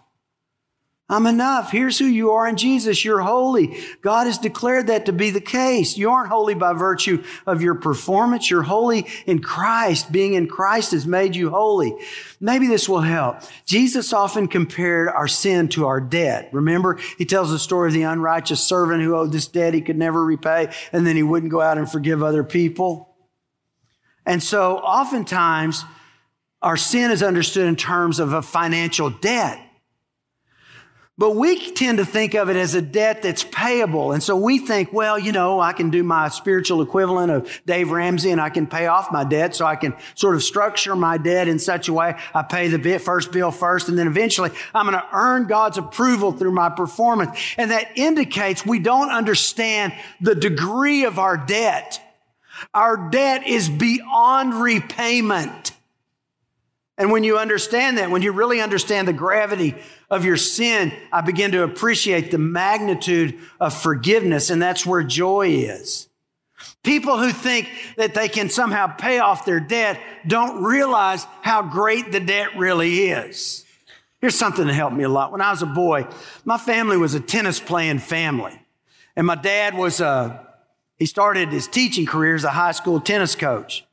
I'm 1.10 1.26
enough. 1.26 1.72
Here's 1.72 1.98
who 1.98 2.06
you 2.06 2.32
are 2.32 2.46
in 2.50 2.58
Jesus. 2.58 3.06
You're 3.06 3.22
holy. 3.22 3.80
God 4.02 4.28
has 4.28 4.38
declared 4.38 4.88
that 4.88 5.06
to 5.06 5.14
be 5.14 5.30
the 5.30 5.40
case. 5.40 5.98
You 5.98 6.12
aren't 6.12 6.28
holy 6.28 6.54
by 6.54 6.74
virtue 6.74 7.24
of 7.46 7.62
your 7.62 7.76
performance. 7.76 8.50
You're 8.50 8.64
holy 8.64 9.08
in 9.26 9.40
Christ. 9.40 10.12
Being 10.12 10.34
in 10.34 10.48
Christ 10.48 10.92
has 10.92 11.08
made 11.08 11.34
you 11.34 11.50
holy. 11.50 11.96
Maybe 12.42 12.68
this 12.68 12.90
will 12.90 13.00
help. 13.00 13.38
Jesus 13.66 14.12
often 14.12 14.50
compared 14.50 15.08
our 15.08 15.30
sin 15.30 15.70
to 15.70 15.88
our 15.88 16.02
debt. 16.02 16.50
Remember, 16.52 17.00
he 17.18 17.24
tells 17.24 17.52
the 17.52 17.60
story 17.60 17.88
of 17.88 17.94
the 17.94 18.04
unrighteous 18.04 18.62
servant 18.62 19.02
who 19.02 19.16
owed 19.16 19.32
this 19.32 19.48
debt 19.48 19.74
he 19.74 19.82
could 19.82 19.98
never 19.98 20.26
repay, 20.26 20.74
and 20.92 21.08
then 21.08 21.16
he 21.16 21.24
wouldn't 21.24 21.54
go 21.54 21.62
out 21.62 21.78
and 21.78 21.90
forgive 21.90 22.22
other 22.22 22.44
people. 22.44 23.16
And 24.26 24.44
so 24.44 24.78
oftentimes, 24.80 25.86
our 26.62 26.76
sin 26.76 27.12
is 27.12 27.24
understood 27.24 27.66
in 27.66 27.78
terms 27.78 28.20
of 28.20 28.34
a 28.34 28.42
financial 28.42 29.10
debt. 29.10 29.64
But 31.20 31.36
we 31.36 31.72
tend 31.72 31.98
to 31.98 32.06
think 32.06 32.36
of 32.36 32.48
it 32.50 32.56
as 32.56 32.76
a 32.76 32.82
debt 32.82 33.24
that's 33.24 33.44
payable. 33.44 34.12
And 34.12 34.22
so 34.22 34.36
we 34.36 34.60
think, 34.60 34.94
well, 34.94 35.18
you 35.18 35.32
know, 35.32 35.60
I 35.60 35.74
can 35.74 35.90
do 35.90 36.04
my 36.04 36.30
spiritual 36.30 36.84
equivalent 36.84 37.32
of 37.32 37.62
Dave 37.66 37.90
Ramsey 37.90 38.30
and 38.30 38.40
I 38.40 38.52
can 38.52 38.68
pay 38.68 38.86
off 38.86 39.12
my 39.12 39.24
debt. 39.24 39.56
So 39.56 39.66
I 39.66 39.78
can 39.78 39.96
sort 40.14 40.36
of 40.36 40.44
structure 40.44 40.96
my 40.96 41.18
debt 41.18 41.48
in 41.48 41.58
such 41.58 41.88
a 41.88 41.94
way 41.94 42.16
I 42.36 42.44
pay 42.44 42.68
the 42.68 43.00
first 43.00 43.32
bill 43.32 43.50
first 43.50 43.90
and 43.90 43.98
then 43.98 44.06
eventually 44.06 44.52
I'm 44.76 44.86
going 44.86 44.98
to 44.98 45.08
earn 45.12 45.48
God's 45.48 45.80
approval 45.80 46.34
through 46.34 46.52
my 46.52 46.70
performance. 46.70 47.56
And 47.58 47.72
that 47.72 47.98
indicates 47.98 48.64
we 48.64 48.78
don't 48.78 49.10
understand 49.10 49.94
the 50.22 50.36
degree 50.36 51.06
of 51.06 51.18
our 51.18 51.36
debt. 51.36 52.00
Our 52.76 53.10
debt 53.10 53.48
is 53.48 53.70
beyond 53.70 54.54
repayment. 54.54 55.72
And 56.98 57.12
when 57.12 57.24
you 57.24 57.38
understand 57.38 57.98
that, 58.00 58.10
when 58.10 58.24
you 58.24 58.32
really 58.32 58.60
understand 58.60 59.08
the 59.08 59.14
gravity 59.14 59.76
of 60.10 60.26
your 60.26 60.38
sin, 60.38 60.92
I 61.12 61.22
begin 61.22 61.52
to 61.52 61.64
appreciate 61.64 62.32
the 62.32 62.40
magnitude 62.40 63.38
of 63.60 63.80
forgiveness, 63.80 64.50
and 64.50 64.62
that's 64.62 64.86
where 64.86 65.04
joy 65.04 65.50
is. 65.50 66.10
People 66.84 67.20
who 67.20 67.32
think 67.32 67.70
that 67.98 68.16
they 68.16 68.28
can 68.28 68.50
somehow 68.50 68.88
pay 68.88 69.20
off 69.20 69.46
their 69.46 69.60
debt 69.60 70.00
don't 70.26 70.64
realize 70.64 71.26
how 71.42 71.62
great 71.62 72.12
the 72.12 72.20
debt 72.20 72.58
really 72.58 73.10
is. 73.10 73.64
Here's 74.20 74.36
something 74.36 74.66
that 74.66 74.74
helped 74.74 74.96
me 74.96 75.04
a 75.04 75.10
lot. 75.10 75.32
When 75.32 75.42
I 75.42 75.52
was 75.52 75.62
a 75.62 75.68
boy, 75.68 76.08
my 76.46 76.58
family 76.58 76.98
was 76.98 77.14
a 77.14 77.20
tennis 77.20 77.60
playing 77.60 78.00
family. 78.00 78.60
And 79.16 79.28
my 79.28 79.36
dad 79.36 79.76
was 79.76 80.00
a, 80.00 80.48
he 80.98 81.06
started 81.06 81.50
his 81.50 81.68
teaching 81.68 82.08
career 82.08 82.34
as 82.34 82.44
a 82.44 82.50
high 82.50 82.72
school 82.72 83.00
tennis 83.00 83.36
coach. 83.36 83.87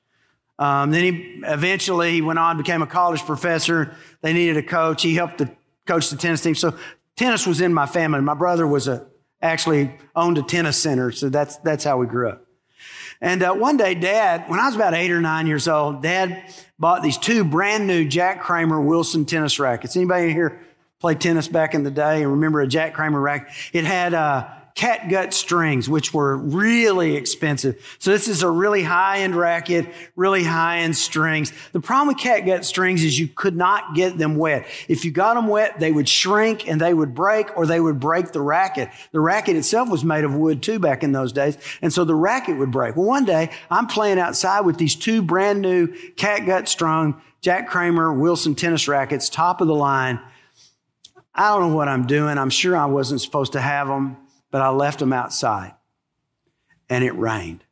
Um, 0.59 0.91
then 0.91 1.03
he 1.03 1.43
eventually 1.45 2.13
he 2.13 2.23
went 2.23 2.39
on, 2.39 2.57
became 2.57 2.83
a 2.83 2.87
college 2.87 3.23
professor. 3.23 3.97
They 4.21 4.33
needed 4.33 4.57
a 4.57 4.63
coach. 4.63 5.03
He 5.03 5.15
helped 5.15 5.39
the 5.39 5.51
coach 5.87 6.11
the 6.11 6.17
tennis 6.17 6.43
team. 6.43 6.55
So 6.55 6.77
tennis 7.17 7.47
was 7.47 7.61
in 7.61 7.75
my 7.75 7.87
family. 7.87 8.21
My 8.21 8.35
brother 8.35 8.67
was 8.67 8.89
a 8.89 9.07
actually 9.43 9.91
owned 10.17 10.39
a 10.39 10.43
tennis 10.43 10.81
center, 10.81 11.13
so 11.13 11.29
that's 11.29 11.57
that's 11.59 11.85
how 11.85 11.99
we 11.99 12.07
grew 12.07 12.31
up. 12.31 12.45
And 13.21 13.43
uh, 13.43 13.55
one 13.55 13.77
day, 13.77 13.95
Dad, 13.95 14.49
when 14.49 14.59
I 14.61 14.67
was 14.67 14.75
about 14.75 14.95
eight 14.95 15.11
or 15.11 15.21
nine 15.21 15.47
years 15.47 15.69
old, 15.69 16.03
Dad 16.03 16.53
bought 16.79 17.03
these 17.03 17.19
two 17.19 17.45
brand 17.45 17.87
new 17.87 18.07
Jack 18.07 18.43
Kramer 18.43 18.81
Wilson 18.81 19.25
tennis 19.25 19.59
rackets. 19.59 19.97
Anybody 19.97 20.33
here 20.33 20.61
play 21.01 21.15
tennis 21.15 21.49
back 21.49 21.75
in 21.75 21.85
the 21.85 21.91
day 21.91 22.23
and 22.23 22.33
remember 22.33 22.61
a 22.61 22.67
Jack 22.67 22.95
Kramer 22.95 23.21
racket? 23.21 23.49
It 23.73 23.85
had 23.85 24.15
uh, 24.15 24.49
catgut 24.75 25.33
strings, 25.33 25.89
which 25.89 26.13
were 26.13 26.37
really 26.37 27.15
expensive. 27.15 27.97
So 28.01 28.11
this 28.11 28.27
is 28.27 28.43
a 28.43 28.51
really 28.51 28.83
high 28.83 29.21
end 29.21 29.37
racket, 29.37 29.87
really 30.17 30.43
high 30.43 30.79
end 30.79 30.97
strings. 30.97 31.53
The 31.73 31.81
problem 31.81 32.09
with 32.09 32.17
catgut 32.17 32.65
strings 32.65 33.05
is 33.05 33.19
you 33.19 33.29
could 33.29 33.57
not 33.57 33.95
get 33.95 34.19
them 34.19 34.35
wet. 34.35 34.67
If 34.89 35.05
you 35.05 35.13
got 35.13 35.35
them 35.35 35.47
wet, 35.47 35.79
they 35.79 35.93
would 35.93 36.09
shrink 36.09 36.69
and 36.69 36.81
they 36.81 36.93
would 36.93 37.15
break 37.15 37.57
or 37.57 37.67
they 37.67 37.79
would 37.79 38.01
break 38.01 38.33
the 38.33 38.41
racket. 38.41 38.89
The 39.13 39.21
racket 39.21 39.55
itself 39.55 39.89
was 39.89 40.05
made 40.05 40.25
of 40.25 40.35
wood 40.35 40.61
too 40.61 40.81
back 40.81 41.05
in 41.05 41.13
those 41.13 41.33
days. 41.33 41.57
And 41.81 41.93
so 41.93 42.05
the 42.05 42.17
racket 42.17 42.57
would 42.59 42.73
break. 42.73 42.97
Well, 42.97 43.07
one 43.07 43.25
day 43.25 43.51
I'm 43.71 43.87
playing 43.87 44.19
outside 44.19 44.63
with 44.63 44.77
these 44.77 44.97
two 44.97 45.23
brand 45.23 45.61
new 45.61 45.87
catgut 46.17 46.67
strung 46.67 47.21
Jack 47.43 47.69
Kramer 47.69 48.11
Wilson 48.13 48.55
tennis 48.55 48.89
rackets, 48.89 49.29
top 49.29 49.61
of 49.61 49.69
the 49.69 49.75
line. 49.75 50.19
I 51.35 51.51
don't 51.51 51.69
know 51.69 51.77
what 51.77 51.89
I'm 51.89 52.07
doing. 52.07 52.39
I'm 52.39 52.49
sure 52.49 52.75
I 52.75 52.87
wasn't 52.87 53.21
supposed 53.21 53.53
to 53.53 53.61
have 53.61 53.87
them 53.87 54.17
but 54.55 54.63
I 54.63 54.69
left 54.69 55.01
them 55.01 55.13
outside 55.13 55.75
and 56.89 57.03
it 57.03 57.19
rained. 57.19 57.65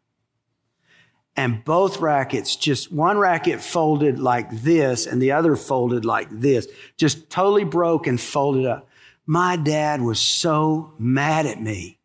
And 1.36 1.64
both 1.64 2.00
rackets, 2.00 2.56
just 2.56 2.90
one 2.90 3.18
racket 3.18 3.60
folded 3.60 4.18
like 4.18 4.50
this 4.50 5.06
and 5.06 5.22
the 5.22 5.30
other 5.30 5.54
folded 5.54 6.04
like 6.04 6.26
this, 6.32 6.66
just 6.96 7.30
totally 7.30 7.62
broke 7.62 8.08
and 8.08 8.20
folded 8.20 8.66
up. 8.66 8.88
My 9.26 9.54
dad 9.54 10.02
was 10.02 10.20
so 10.20 10.92
mad 10.98 11.46
at 11.46 11.62
me. 11.62 12.00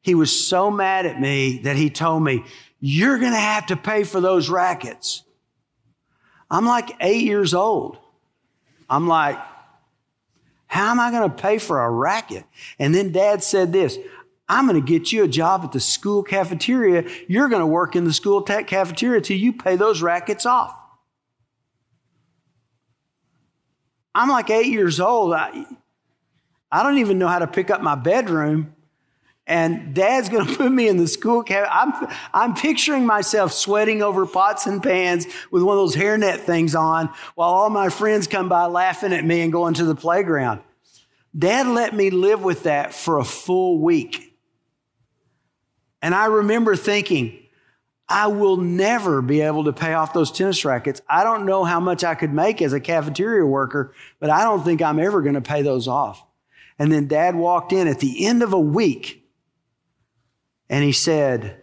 He 0.00 0.14
was 0.14 0.48
so 0.48 0.70
mad 0.70 1.04
at 1.04 1.20
me 1.20 1.58
that 1.64 1.76
he 1.76 1.90
told 1.90 2.22
me, 2.22 2.44
You're 2.80 3.18
going 3.18 3.32
to 3.32 3.38
have 3.38 3.66
to 3.66 3.76
pay 3.76 4.04
for 4.04 4.22
those 4.22 4.48
rackets. 4.48 5.22
I'm 6.50 6.64
like 6.64 6.96
eight 7.00 7.24
years 7.24 7.52
old. 7.52 7.98
I'm 8.88 9.06
like, 9.06 9.38
How 10.66 10.90
am 10.90 11.00
I 11.00 11.10
going 11.10 11.28
to 11.28 11.36
pay 11.36 11.58
for 11.58 11.82
a 11.82 11.90
racket? 11.90 12.44
And 12.78 12.94
then 12.94 13.12
dad 13.12 13.42
said 13.42 13.72
this 13.72 13.98
I'm 14.48 14.66
going 14.66 14.80
to 14.80 14.86
get 14.86 15.12
you 15.12 15.24
a 15.24 15.28
job 15.28 15.62
at 15.64 15.72
the 15.72 15.80
school 15.80 16.22
cafeteria. 16.22 17.08
You're 17.28 17.48
going 17.48 17.60
to 17.60 17.66
work 17.66 17.96
in 17.96 18.04
the 18.04 18.12
school 18.12 18.42
tech 18.42 18.66
cafeteria 18.66 19.20
till 19.20 19.36
you 19.38 19.52
pay 19.52 19.76
those 19.76 20.02
rackets 20.02 20.44
off. 20.44 20.74
I'm 24.14 24.28
like 24.28 24.50
eight 24.50 24.66
years 24.66 25.00
old. 25.00 25.32
I, 25.32 25.64
I 26.70 26.82
don't 26.82 26.98
even 26.98 27.18
know 27.18 27.28
how 27.28 27.40
to 27.40 27.46
pick 27.46 27.70
up 27.70 27.80
my 27.80 27.94
bedroom. 27.94 28.74
And 29.46 29.94
dad's 29.94 30.28
going 30.28 30.46
to 30.48 30.56
put 30.56 30.72
me 30.72 30.88
in 30.88 30.96
the 30.96 31.06
school 31.06 31.42
caf. 31.42 31.68
I'm, 31.70 32.14
I'm 32.32 32.54
picturing 32.54 33.06
myself 33.06 33.52
sweating 33.52 34.02
over 34.02 34.26
pots 34.26 34.66
and 34.66 34.82
pans 34.82 35.26
with 35.50 35.62
one 35.62 35.76
of 35.76 35.82
those 35.82 35.96
hairnet 35.96 36.40
things 36.40 36.74
on 36.74 37.10
while 37.34 37.50
all 37.50 37.70
my 37.70 37.88
friends 37.88 38.26
come 38.26 38.48
by 38.48 38.66
laughing 38.66 39.12
at 39.12 39.24
me 39.24 39.40
and 39.40 39.52
going 39.52 39.74
to 39.74 39.84
the 39.84 39.94
playground. 39.94 40.60
Dad 41.36 41.66
let 41.66 41.94
me 41.94 42.10
live 42.10 42.42
with 42.42 42.62
that 42.62 42.94
for 42.94 43.18
a 43.18 43.24
full 43.24 43.78
week. 43.80 44.36
And 46.00 46.14
I 46.14 46.26
remember 46.26 46.76
thinking, 46.76 47.40
I 48.08 48.26
will 48.26 48.58
never 48.58 49.22
be 49.22 49.40
able 49.40 49.64
to 49.64 49.72
pay 49.72 49.94
off 49.94 50.12
those 50.12 50.30
tennis 50.30 50.64
rackets. 50.64 51.00
I 51.08 51.24
don't 51.24 51.46
know 51.46 51.64
how 51.64 51.80
much 51.80 52.04
I 52.04 52.14
could 52.14 52.32
make 52.32 52.60
as 52.60 52.72
a 52.72 52.80
cafeteria 52.80 53.46
worker, 53.46 53.94
but 54.20 54.30
I 54.30 54.44
don't 54.44 54.62
think 54.62 54.82
I'm 54.82 54.98
ever 54.98 55.22
going 55.22 55.34
to 55.34 55.40
pay 55.40 55.62
those 55.62 55.88
off. 55.88 56.22
And 56.78 56.92
then 56.92 57.08
dad 57.08 57.34
walked 57.34 57.72
in 57.72 57.88
at 57.88 58.00
the 58.00 58.26
end 58.26 58.42
of 58.42 58.52
a 58.52 58.60
week 58.60 59.23
and 60.68 60.84
he 60.84 60.92
said, 60.92 61.62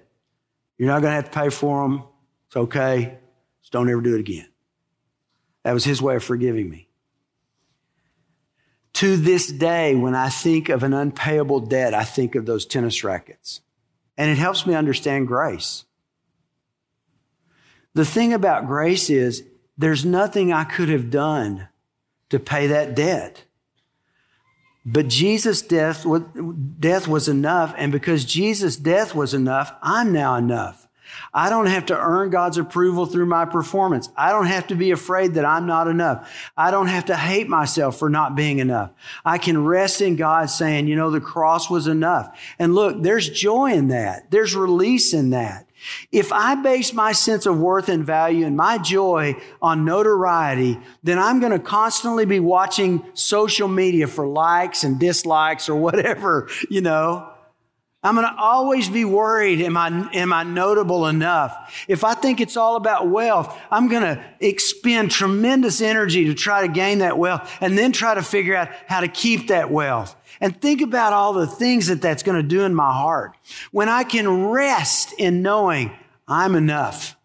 You're 0.78 0.90
not 0.90 1.02
going 1.02 1.12
to 1.12 1.16
have 1.16 1.32
to 1.32 1.40
pay 1.40 1.50
for 1.50 1.84
them. 1.84 2.04
It's 2.48 2.58
okay. 2.58 3.18
Just 3.62 3.72
don't 3.72 3.90
ever 3.90 4.02
do 4.02 4.16
it 4.16 4.20
again. 4.20 4.48
That 5.64 5.74
was 5.74 5.84
his 5.84 6.02
way 6.02 6.16
of 6.16 6.24
forgiving 6.24 6.70
me. 6.70 6.90
To 8.94 9.16
this 9.18 9.48
day, 9.48 9.96
when 9.96 10.16
I 10.16 10.30
think 10.30 10.70
of 10.70 10.84
an 10.84 10.94
unpayable 10.94 11.62
debt, 11.62 11.94
I 11.94 12.04
think 12.04 12.36
of 12.36 12.46
those 12.46 12.66
tennis 12.66 13.04
rackets. 13.04 13.62
And 14.18 14.30
it 14.30 14.38
helps 14.38 14.68
me 14.68 14.76
understand 14.76 15.28
grace. 15.28 15.86
The 17.94 18.06
thing 18.06 18.34
about 18.34 18.68
grace 18.68 19.10
is 19.10 19.44
there's 19.78 20.06
nothing 20.06 20.54
I 20.54 20.64
could 20.64 20.90
have 20.90 21.10
done 21.10 21.70
to 22.30 22.40
pay 22.40 22.68
that 22.68 22.96
debt. 22.96 23.46
But 24.86 25.08
Jesus' 25.08 25.62
death, 25.62 26.06
death 26.80 27.08
was 27.08 27.28
enough. 27.28 27.74
And 27.78 27.92
because 27.92 28.26
Jesus' 28.26 28.76
death 28.76 29.14
was 29.14 29.34
enough, 29.34 29.74
I'm 29.82 30.12
now 30.12 30.36
enough. 30.36 30.88
I 31.34 31.50
don't 31.50 31.68
have 31.68 31.88
to 31.88 31.98
earn 31.98 32.30
God's 32.30 32.58
approval 32.58 33.06
through 33.06 33.26
my 33.26 33.46
performance. 33.46 34.10
I 34.18 34.32
don't 34.32 34.48
have 34.48 34.68
to 34.68 34.76
be 34.76 34.92
afraid 34.92 35.36
that 35.36 35.46
I'm 35.46 35.66
not 35.66 35.88
enough. 35.88 36.52
I 36.58 36.72
don't 36.72 36.88
have 36.88 37.06
to 37.06 37.16
hate 37.16 37.48
myself 37.48 38.00
for 38.00 38.10
not 38.10 38.36
being 38.36 38.60
enough. 38.60 38.92
I 39.24 39.38
can 39.38 39.64
rest 39.64 40.02
in 40.02 40.16
God 40.16 40.50
saying, 40.50 40.88
you 40.88 40.96
know, 40.96 41.12
the 41.12 41.22
cross 41.22 41.70
was 41.70 41.88
enough. 41.88 42.38
And 42.60 42.76
look, 42.76 43.02
there's 43.02 43.30
joy 43.30 43.74
in 43.74 43.90
that. 43.90 44.32
There's 44.32 44.56
release 44.56 45.14
in 45.14 45.32
that. 45.32 45.68
If 46.12 46.32
I 46.32 46.56
base 46.56 46.94
my 46.94 47.12
sense 47.12 47.46
of 47.46 47.58
worth 47.60 47.90
and 47.90 48.06
value 48.06 48.46
and 48.46 48.56
my 48.56 48.78
joy 48.78 49.36
on 49.62 49.86
notoriety, 49.86 50.80
then 51.04 51.18
I'm 51.20 51.40
going 51.40 51.52
to 51.52 51.60
constantly 51.60 52.26
be 52.26 52.40
watching 52.40 53.04
social 53.14 53.68
media 53.68 54.08
for 54.08 54.28
likes 54.28 54.84
and 54.84 55.00
dislikes 55.00 55.70
or 55.70 55.76
whatever, 55.76 56.50
you 56.70 56.82
know. 56.82 57.28
I'm 58.04 58.16
going 58.16 58.28
to 58.28 58.36
always 58.36 58.90
be 58.90 59.06
worried, 59.06 59.62
am 59.62 59.78
I, 59.78 60.10
am 60.14 60.34
I 60.34 60.42
notable 60.42 61.06
enough? 61.06 61.86
If 61.88 62.04
I 62.04 62.16
think 62.16 62.42
it's 62.42 62.58
all 62.58 62.76
about 62.76 63.08
wealth, 63.10 63.56
I'm 63.70 63.90
going 63.90 64.02
to 64.02 64.24
expend 64.40 65.12
tremendous 65.12 65.82
energy 65.82 66.26
to 66.26 66.34
try 66.34 66.66
to 66.66 66.68
gain 66.68 67.00
that 67.00 67.20
wealth 67.20 67.56
and 67.62 67.78
then 67.78 67.92
try 67.92 68.16
to 68.16 68.24
figure 68.24 68.56
out 68.56 68.70
how 68.88 69.02
to 69.02 69.08
keep 69.08 69.50
that 69.50 69.70
wealth. 69.70 70.16
And 70.42 70.60
think 70.60 70.82
about 70.82 71.14
all 71.14 71.34
the 71.34 71.48
things 71.48 71.88
that 71.88 72.02
that's 72.02 72.24
going 72.24 72.42
to 72.42 72.48
do 72.48 72.64
in 72.64 72.74
my 72.76 72.92
heart. 72.92 73.38
When 73.72 73.88
I 73.88 74.04
can 74.04 74.48
rest 74.48 75.14
in 75.18 75.42
knowing 75.42 75.92
I'm 76.28 76.56
enough. 76.56 77.18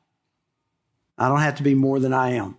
I 1.16 1.28
don't 1.28 1.40
have 1.40 1.56
to 1.56 1.62
be 1.62 1.74
more 1.74 1.98
than 1.98 2.12
I 2.12 2.32
am. 2.32 2.58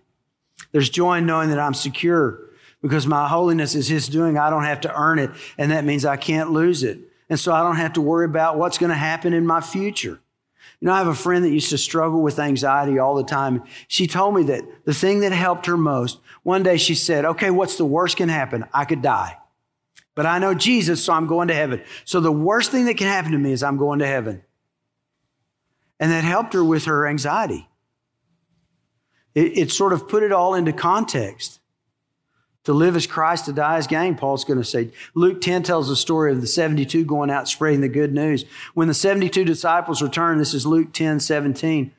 There's 0.72 0.90
joy 0.90 1.18
in 1.18 1.26
knowing 1.26 1.50
that 1.50 1.58
I'm 1.58 1.74
secure 1.74 2.40
because 2.82 3.06
my 3.06 3.28
holiness 3.28 3.74
is 3.74 3.88
His 3.88 4.08
doing. 4.08 4.38
I 4.38 4.50
don't 4.50 4.64
have 4.64 4.80
to 4.82 4.94
earn 4.94 5.18
it. 5.18 5.30
And 5.58 5.70
that 5.70 5.84
means 5.84 6.04
I 6.04 6.16
can't 6.16 6.50
lose 6.50 6.82
it. 6.82 6.98
And 7.28 7.38
so 7.38 7.52
I 7.52 7.62
don't 7.62 7.76
have 7.76 7.92
to 7.94 8.00
worry 8.00 8.24
about 8.24 8.58
what's 8.58 8.78
going 8.78 8.90
to 8.90 8.96
happen 8.96 9.32
in 9.32 9.46
my 9.46 9.60
future. 9.60 10.20
You 10.80 10.86
know, 10.86 10.92
I 10.92 10.98
have 10.98 11.08
a 11.08 11.14
friend 11.14 11.44
that 11.44 11.50
used 11.50 11.70
to 11.70 11.78
struggle 11.78 12.22
with 12.22 12.38
anxiety 12.38 12.98
all 12.98 13.14
the 13.14 13.24
time. 13.24 13.64
She 13.88 14.06
told 14.06 14.34
me 14.34 14.44
that 14.44 14.64
the 14.84 14.94
thing 14.94 15.20
that 15.20 15.32
helped 15.32 15.66
her 15.66 15.76
most, 15.76 16.18
one 16.44 16.62
day 16.62 16.76
she 16.76 16.94
said, 16.94 17.24
okay, 17.24 17.50
what's 17.50 17.76
the 17.76 17.84
worst 17.84 18.16
can 18.16 18.28
happen? 18.28 18.64
I 18.72 18.84
could 18.84 19.02
die. 19.02 19.36
But 20.18 20.26
I 20.26 20.40
know 20.40 20.52
Jesus, 20.52 21.04
so 21.04 21.12
I'm 21.12 21.28
going 21.28 21.46
to 21.46 21.54
heaven. 21.54 21.80
So 22.04 22.18
the 22.18 22.32
worst 22.32 22.72
thing 22.72 22.86
that 22.86 22.96
can 22.96 23.06
happen 23.06 23.30
to 23.30 23.38
me 23.38 23.52
is 23.52 23.62
I'm 23.62 23.76
going 23.76 24.00
to 24.00 24.06
heaven. 24.08 24.42
And 26.00 26.10
that 26.10 26.24
helped 26.24 26.54
her 26.54 26.64
with 26.64 26.86
her 26.86 27.06
anxiety. 27.06 27.68
It, 29.36 29.56
it 29.56 29.70
sort 29.70 29.92
of 29.92 30.08
put 30.08 30.24
it 30.24 30.32
all 30.32 30.56
into 30.56 30.72
context. 30.72 31.60
To 32.64 32.72
live 32.72 32.96
as 32.96 33.06
Christ, 33.06 33.44
to 33.44 33.52
die 33.52 33.76
as 33.76 33.86
gain, 33.86 34.16
Paul's 34.16 34.44
going 34.44 34.58
to 34.58 34.64
say. 34.64 34.90
Luke 35.14 35.40
10 35.40 35.62
tells 35.62 35.86
the 35.86 35.94
story 35.94 36.32
of 36.32 36.40
the 36.40 36.48
72 36.48 37.04
going 37.04 37.30
out 37.30 37.48
spreading 37.48 37.80
the 37.80 37.88
good 37.88 38.12
news. 38.12 38.44
When 38.74 38.88
the 38.88 38.94
72 38.94 39.44
disciples 39.44 40.02
returned, 40.02 40.40
this 40.40 40.52
is 40.52 40.66
Luke 40.66 40.92
10 40.92 41.20
17, 41.20 41.92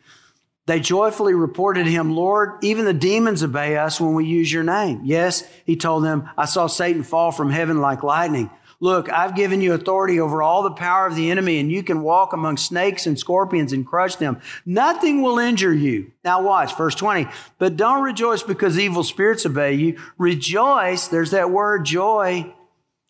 they 0.69 0.79
joyfully 0.79 1.33
reported 1.33 1.85
to 1.85 1.89
him, 1.91 2.15
Lord, 2.15 2.63
even 2.63 2.85
the 2.85 2.93
demons 2.93 3.41
obey 3.43 3.75
us 3.75 3.99
when 3.99 4.13
we 4.13 4.25
use 4.25 4.53
your 4.53 4.63
name. 4.63 5.01
Yes, 5.03 5.43
he 5.65 5.75
told 5.75 6.03
them, 6.03 6.29
I 6.37 6.45
saw 6.45 6.67
Satan 6.67 7.01
fall 7.01 7.31
from 7.31 7.49
heaven 7.49 7.81
like 7.81 8.03
lightning. 8.03 8.51
Look, 8.79 9.11
I've 9.11 9.35
given 9.35 9.61
you 9.61 9.73
authority 9.73 10.19
over 10.19 10.43
all 10.43 10.61
the 10.61 10.71
power 10.71 11.07
of 11.07 11.15
the 11.15 11.31
enemy, 11.31 11.59
and 11.59 11.71
you 11.71 11.81
can 11.81 12.03
walk 12.03 12.33
among 12.33 12.57
snakes 12.57 13.07
and 13.07 13.17
scorpions 13.17 13.73
and 13.73 13.85
crush 13.85 14.15
them. 14.17 14.39
Nothing 14.65 15.21
will 15.21 15.39
injure 15.39 15.73
you. 15.73 16.11
Now, 16.23 16.43
watch, 16.43 16.77
verse 16.77 16.93
20. 16.93 17.27
But 17.57 17.75
don't 17.75 18.03
rejoice 18.03 18.43
because 18.43 18.77
evil 18.77 19.03
spirits 19.03 19.47
obey 19.47 19.73
you. 19.73 19.99
Rejoice, 20.17 21.07
there's 21.07 21.31
that 21.31 21.49
word 21.49 21.83
joy, 21.83 22.53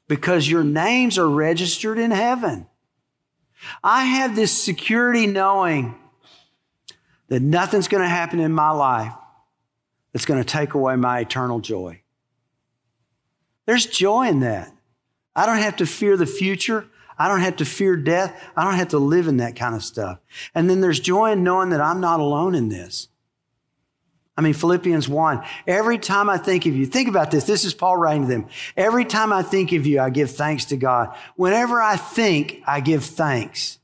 because 0.07 0.49
your 0.49 0.63
names 0.63 1.17
are 1.17 1.29
registered 1.29 1.99
in 1.99 2.11
heaven. 2.11 2.67
I 3.83 4.05
have 4.05 4.35
this 4.35 4.63
security 4.63 5.27
knowing 5.27 5.95
that 7.29 7.41
nothing's 7.41 7.87
going 7.87 8.03
to 8.03 8.09
happen 8.09 8.39
in 8.39 8.51
my 8.51 8.71
life 8.71 9.13
that's 10.11 10.25
going 10.25 10.41
to 10.41 10.47
take 10.47 10.73
away 10.73 10.95
my 10.95 11.19
eternal 11.19 11.59
joy. 11.59 12.01
There's 13.65 13.85
joy 13.85 14.27
in 14.27 14.41
that. 14.41 14.71
I 15.35 15.45
don't 15.45 15.59
have 15.59 15.77
to 15.77 15.85
fear 15.85 16.17
the 16.17 16.25
future. 16.25 16.87
I 17.17 17.27
don't 17.27 17.41
have 17.41 17.57
to 17.57 17.65
fear 17.65 17.95
death. 17.95 18.49
I 18.55 18.63
don't 18.63 18.75
have 18.75 18.89
to 18.89 18.97
live 18.99 19.27
in 19.27 19.37
that 19.37 19.55
kind 19.55 19.75
of 19.75 19.83
stuff. 19.83 20.19
And 20.55 20.69
then 20.69 20.81
there's 20.81 20.99
joy 20.99 21.31
in 21.31 21.43
knowing 21.43 21.69
that 21.69 21.81
I'm 21.81 21.99
not 21.99 22.19
alone 22.19 22.55
in 22.55 22.69
this. 22.69 23.09
I 24.37 24.41
mean, 24.41 24.53
Philippians 24.53 25.09
1. 25.09 25.43
Every 25.67 25.97
time 25.97 26.29
I 26.29 26.37
think 26.37 26.65
of 26.65 26.73
you, 26.73 26.85
think 26.85 27.09
about 27.09 27.29
this. 27.29 27.43
This 27.43 27.65
is 27.65 27.73
Paul 27.73 27.97
writing 27.97 28.21
to 28.21 28.29
them. 28.29 28.47
Every 28.77 29.03
time 29.03 29.33
I 29.33 29.43
think 29.43 29.73
of 29.73 29.85
you, 29.85 29.99
I 29.99 30.09
give 30.09 30.31
thanks 30.31 30.63
to 30.65 30.77
God. 30.77 31.13
Whenever 31.35 31.81
I 31.81 31.97
think, 31.97 32.63
I 32.65 32.79
give 32.79 33.03
thanks. 33.03 33.78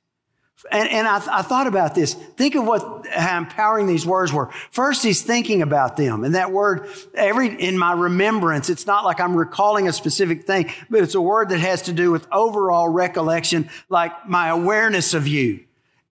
And, 0.72 0.90
and 0.90 1.08
I, 1.08 1.18
I, 1.40 1.42
thought 1.42 1.68
about 1.68 1.96
this. 1.96 2.14
Think 2.14 2.56
of 2.56 2.66
what 2.66 3.06
how 3.08 3.38
empowering 3.38 3.88
these 3.88 4.06
words 4.06 4.32
were. 4.32 4.50
First, 4.72 5.04
he's 5.04 5.22
thinking 5.22 5.62
about 5.62 5.98
them. 5.98 6.24
And 6.24 6.34
that 6.34 6.52
word, 6.52 6.88
every, 7.14 7.48
in 7.48 7.78
my 7.78 7.92
remembrance, 7.92 8.70
it's 8.70 8.88
not 8.88 9.04
like 9.04 9.20
I'm 9.20 9.36
recalling 9.36 9.88
a 9.88 9.94
specific 9.94 10.48
thing, 10.48 10.72
but 10.90 11.04
it's 11.04 11.14
a 11.14 11.22
word 11.22 11.50
that 11.50 11.60
has 11.60 11.84
to 11.84 11.94
do 11.94 12.10
with 12.10 12.26
overall 12.32 12.88
recollection, 12.88 13.70
like 13.90 14.28
my 14.28 14.48
awareness 14.48 15.14
of 15.14 15.28
you. 15.28 15.66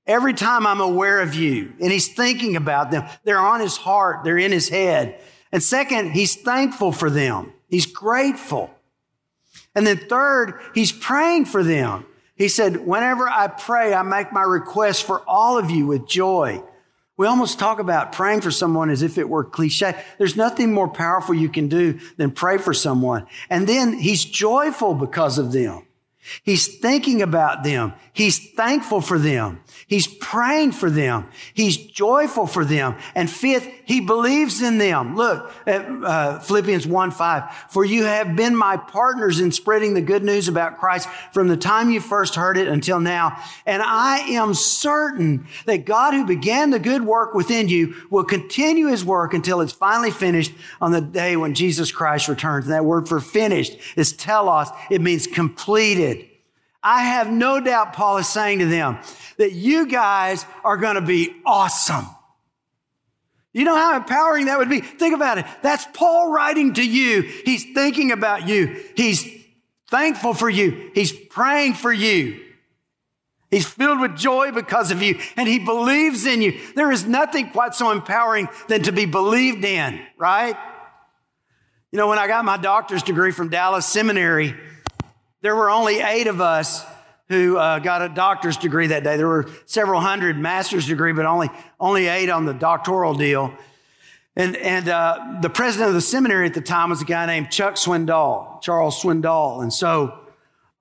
Every 0.07 0.35
time 0.35 0.67
I'm 0.67 0.83
aware 0.83 1.21
of 1.21 1.35
you 1.35 1.73
and 1.81 1.91
he's 1.91 2.13
thinking 2.13 2.57
about 2.57 2.91
them, 2.91 3.09
they're 3.25 3.39
on 3.39 3.61
his 3.61 3.79
heart, 3.79 4.25
they're 4.25 4.39
in 4.39 4.53
his 4.53 4.69
head. 4.69 5.21
And 5.51 5.63
second, 5.63 6.13
he's 6.13 6.37
thankful 6.37 6.93
for 6.93 7.09
them. 7.09 7.53
He's 7.69 7.87
grateful. 7.87 8.71
And 9.75 9.87
then 9.87 9.97
third, 9.97 10.61
he's 10.75 10.93
praying 10.93 11.47
for 11.47 11.65
them. 11.65 12.05
He 12.37 12.49
said, 12.49 12.87
Whenever 12.87 13.29
I 13.29 13.49
pray, 13.49 13.95
I 13.95 14.03
make 14.03 14.33
my 14.33 14.43
request 14.43 15.05
for 15.05 15.23
all 15.29 15.59
of 15.59 15.71
you 15.71 15.87
with 15.87 16.07
joy. 16.07 16.63
We 17.17 17.29
almost 17.29 17.61
talk 17.61 17.79
about 17.79 18.13
praying 18.13 18.41
for 18.41 18.51
someone 18.51 18.91
as 18.91 19.03
if 19.03 19.19
it 19.19 19.29
were 19.29 19.45
cliche. 19.45 19.95
There's 20.19 20.37
nothing 20.37 20.73
more 20.73 20.89
powerful 20.89 21.35
you 21.35 21.49
can 21.49 21.69
do 21.69 22.01
than 22.17 22.33
pray 22.33 22.59
for 22.59 22.75
someone. 22.75 23.27
And 23.49 23.69
then 23.69 23.93
he's 23.93 24.25
joyful 24.25 24.95
because 24.95 25.39
of 25.39 25.53
them. 25.53 25.87
He's 26.43 26.79
thinking 26.79 27.23
about 27.23 27.65
them. 27.65 27.93
He's 28.13 28.53
thankful 28.53 29.01
for 29.01 29.19
them. 29.19 29.61
He's 29.87 30.07
praying 30.07 30.73
for 30.73 30.89
them. 30.89 31.29
He's 31.53 31.77
joyful 31.77 32.47
for 32.47 32.65
them. 32.65 32.97
And 33.15 33.29
fifth, 33.29 33.69
he 33.85 34.01
believes 34.01 34.63
in 34.63 34.79
them. 34.79 35.17
Look 35.17 35.53
at 35.67 35.85
uh, 35.85 36.39
Philippians 36.39 36.87
1 36.87 37.11
5. 37.11 37.55
For 37.71 37.85
you 37.85 38.05
have 38.05 38.37
been 38.37 38.57
my 38.57 38.77
partners 38.77 39.41
in 39.41 39.53
spreading 39.53 39.95
the 39.95 40.01
good 40.01 40.23
news 40.23 40.49
about 40.49 40.79
Christ 40.79 41.09
from 41.33 41.49
the 41.49 41.57
time 41.57 41.91
you 41.91 42.01
first 42.01 42.35
heard 42.35 42.57
it 42.57 42.69
until 42.69 43.01
now. 43.01 43.39
And 43.67 43.83
I 43.83 44.19
am 44.21 44.55
certain 44.55 45.47
that 45.67 45.85
God 45.85 46.15
who 46.15 46.25
began 46.25 46.71
the 46.71 46.79
good 46.79 47.03
work 47.03 47.35
within 47.35 47.69
you 47.69 47.95
will 48.11 48.25
continue 48.25 48.87
his 48.87 49.05
work 49.05 49.35
until 49.35 49.61
it's 49.61 49.73
finally 49.73 50.11
finished 50.11 50.53
on 50.81 50.93
the 50.93 51.01
day 51.01 51.37
when 51.37 51.55
Jesus 51.55 51.93
Christ 51.93 52.29
returns. 52.29 52.65
And 52.65 52.75
that 52.75 52.85
word 52.85 53.09
for 53.09 53.21
finished 53.21 53.77
is 53.97 54.13
telos. 54.13 54.69
It 54.91 55.01
means 55.01 55.27
completed. 55.27 56.14
I 56.85 57.03
have 57.03 57.31
no 57.31 57.61
doubt 57.61 57.95
Paul 57.95 58.19
is 58.19 58.29
saying 58.29 58.59
to 58.59 58.67
them 58.67 58.99
that 59.39 59.53
you 59.53 59.87
guys 59.87 60.45
are 60.63 60.77
going 60.77 60.97
to 60.97 61.01
be 61.01 61.35
awesome. 61.47 62.07
You 63.55 63.65
know 63.65 63.77
how 63.77 63.97
empowering 63.97 64.47
that 64.47 64.59
would 64.59 64.69
be? 64.69 64.81
Think 64.81 65.15
about 65.15 65.39
it. 65.39 65.47
That's 65.63 65.87
Paul 65.95 66.31
writing 66.31 66.75
to 66.75 66.87
you. 66.87 67.23
He's 67.23 67.65
thinking 67.73 68.13
about 68.13 68.47
you. 68.47 68.85
He's 68.97 69.25
thankful 69.89 70.35
for 70.35 70.51
you. 70.51 70.91
He's 70.95 71.13
praying 71.13 71.75
for 71.75 71.93
you. 71.93 72.41
He's 73.51 73.67
filled 73.67 74.01
with 74.01 74.17
joy 74.17 74.51
because 74.51 74.91
of 74.91 75.01
you 75.01 75.21
and 75.37 75.49
he 75.49 75.61
believes 75.61 76.27
in 76.27 76.43
you. 76.43 76.61
There 76.75 76.91
is 76.91 77.07
nothing 77.07 77.51
quite 77.51 77.75
so 77.75 77.93
empowering 77.93 78.49
than 78.69 78.83
to 78.83 78.93
be 78.93 79.07
believed 79.07 79.65
in, 79.65 80.01
right? 80.19 80.57
You 81.93 81.99
know, 81.99 82.09
when 82.09 82.19
I 82.19 82.27
got 82.27 82.45
my 82.45 82.57
doctor's 82.57 83.05
degree 83.05 83.31
from 83.31 83.51
Dallas 83.51 83.87
Seminary, 83.87 84.57
there 85.45 85.55
were 85.55 85.69
only 85.69 86.01
eight 86.01 86.27
of 86.27 86.41
us 86.41 86.87
who 87.29 87.59
uh, 87.59 87.79
got 87.79 88.01
a 88.01 88.09
doctor's 88.09 88.57
degree 88.57 88.87
that 88.87 89.05
day. 89.05 89.19
There 89.19 89.29
were 89.29 89.47
several 89.67 90.01
hundred 90.01 90.39
master's 90.39 90.87
degree, 90.87 91.13
but 91.13 91.27
only 91.27 91.51
only 91.79 92.07
eight 92.07 92.31
on 92.31 92.47
the 92.47 92.55
doctoral 92.55 93.13
deal. 93.13 93.53
And 94.37 94.57
and 94.57 94.89
uh, 94.89 95.37
the 95.43 95.51
president 95.51 95.89
of 95.89 95.95
the 95.95 96.01
seminary 96.01 96.47
at 96.47 96.55
the 96.55 96.63
time 96.63 96.89
was 96.89 97.03
a 97.03 97.05
guy 97.05 97.27
named 97.27 97.51
Chuck 97.51 97.75
Swindoll, 97.75 98.63
Charles 98.63 99.03
Swindoll. 99.03 99.63
And 99.63 99.71
so 99.71 100.19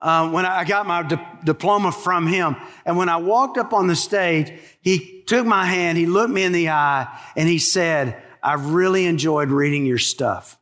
um, 0.00 0.32
when 0.32 0.46
I 0.46 0.64
got 0.64 0.86
my 0.86 1.02
di- 1.02 1.38
diploma 1.44 1.92
from 1.92 2.26
him, 2.26 2.56
and 2.86 2.96
when 2.96 3.10
I 3.10 3.18
walked 3.18 3.58
up 3.58 3.74
on 3.74 3.86
the 3.86 3.96
stage, 3.96 4.50
he 4.80 5.24
took 5.26 5.44
my 5.44 5.66
hand, 5.66 5.98
he 5.98 6.06
looked 6.06 6.32
me 6.32 6.42
in 6.42 6.52
the 6.52 6.70
eye, 6.70 7.20
and 7.36 7.46
he 7.46 7.58
said, 7.58 8.16
"I've 8.42 8.70
really 8.70 9.04
enjoyed 9.04 9.50
reading 9.50 9.84
your 9.84 9.98
stuff." 9.98 10.58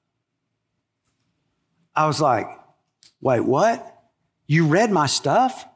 I 1.95 2.09
was 2.09 2.21
like, 2.21 2.49
"Wait, 3.21 3.43
what? 3.43 3.92
You 4.47 4.67
read 4.67 4.91
my 4.91 5.07
stuff?" 5.07 5.67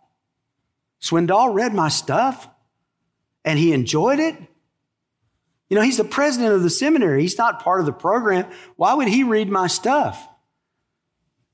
Swindoll 1.00 1.54
read 1.54 1.72
my 1.72 1.88
stuff 1.88 2.48
and 3.44 3.58
he 3.58 3.72
enjoyed 3.72 4.18
it. 4.18 4.36
You 5.68 5.76
know, 5.76 5.82
he's 5.82 5.96
the 5.96 6.04
president 6.04 6.52
of 6.52 6.62
the 6.62 6.70
seminary. 6.70 7.22
He's 7.22 7.38
not 7.38 7.62
part 7.62 7.80
of 7.80 7.86
the 7.86 7.92
program. 7.92 8.46
Why 8.76 8.94
would 8.94 9.08
he 9.08 9.22
read 9.22 9.48
my 9.48 9.66
stuff? 9.66 10.28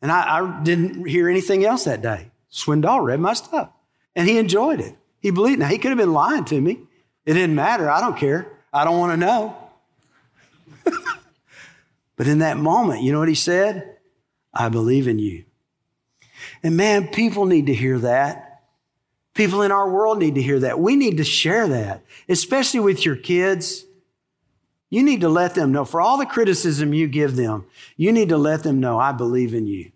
And 0.01 0.11
I, 0.11 0.39
I 0.39 0.63
didn't 0.63 1.07
hear 1.07 1.29
anything 1.29 1.65
else 1.65 1.85
that 1.85 2.03
day. 2.03 2.31
Swindoll 2.51 3.03
read 3.05 3.21
my 3.21 3.33
stuff 3.35 3.71
and 4.15 4.29
he 4.29 4.39
enjoyed 4.39 4.81
it. 4.81 4.97
He 5.21 5.31
believed. 5.31 5.61
Now, 5.61 5.69
he 5.69 5.79
could 5.79 5.91
have 5.91 5.99
been 5.99 6.13
lying 6.13 6.45
to 6.47 6.61
me. 6.61 6.81
It 7.25 7.35
didn't 7.35 7.55
matter. 7.55 7.89
I 7.89 8.01
don't 8.01 8.17
care. 8.17 8.51
I 8.73 8.85
don't 8.85 8.99
want 8.99 9.13
to 9.13 9.17
know. 9.17 9.57
but 12.17 12.27
in 12.27 12.41
that 12.41 12.57
moment, 12.57 13.03
you 13.03 13.13
know 13.13 13.21
what 13.21 13.29
he 13.29 13.35
said? 13.35 13.97
I 14.53 14.69
believe 14.69 15.07
in 15.09 15.19
you. 15.19 15.45
And 16.63 16.77
man, 16.77 17.09
people 17.09 17.47
need 17.47 17.67
to 17.67 17.75
hear 17.75 17.99
that. 18.01 18.63
People 19.35 19.63
in 19.63 19.73
our 19.73 19.91
world 19.91 20.19
need 20.19 20.35
to 20.35 20.43
hear 20.43 20.61
that. 20.61 20.79
We 20.79 20.95
need 20.95 21.17
to 21.17 21.25
share 21.25 21.67
that, 21.69 22.05
especially 22.29 22.81
with 22.81 23.05
your 23.05 23.17
kids. 23.17 23.87
You 24.91 25.03
need 25.03 25.23
to 25.23 25.29
let 25.29 25.55
them 25.55 25.73
know, 25.73 25.87
for 25.87 26.01
all 26.01 26.19
the 26.19 26.27
criticism 26.27 26.93
you 26.93 27.09
give 27.09 27.35
them, 27.35 27.65
you 27.97 28.13
need 28.13 28.29
to 28.29 28.37
let 28.37 28.63
them 28.63 28.79
know, 28.79 28.99
I 28.99 29.13
believe 29.13 29.55
in 29.55 29.67
you 29.67 29.93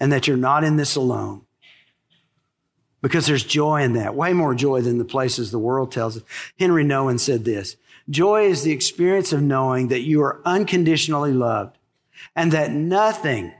and 0.00 0.12
that 0.12 0.26
you're 0.26 0.36
not 0.36 0.64
in 0.64 0.76
this 0.76 0.96
alone. 0.96 1.42
Because 3.00 3.26
there's 3.26 3.44
joy 3.44 3.82
in 3.82 3.94
that, 3.94 4.14
way 4.14 4.32
more 4.32 4.54
joy 4.54 4.80
than 4.80 4.98
the 4.98 5.04
places 5.04 5.50
the 5.50 5.58
world 5.58 5.92
tells 5.92 6.16
us. 6.16 6.22
Henry 6.58 6.84
Nouwen 6.84 7.20
said 7.20 7.44
this 7.44 7.76
Joy 8.08 8.46
is 8.46 8.62
the 8.62 8.72
experience 8.72 9.32
of 9.32 9.42
knowing 9.42 9.88
that 9.88 10.02
you 10.02 10.22
are 10.22 10.40
unconditionally 10.44 11.32
loved 11.32 11.78
and 12.34 12.52
that 12.52 12.70
nothing 12.70 13.52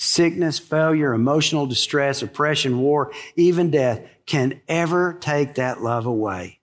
sickness, 0.00 0.60
failure, 0.60 1.12
emotional 1.12 1.66
distress, 1.66 2.22
oppression, 2.22 2.78
war, 2.78 3.12
even 3.34 3.68
death 3.68 4.00
can 4.26 4.60
ever 4.68 5.18
take 5.20 5.56
that 5.56 5.82
love 5.82 6.06
away. 6.06 6.60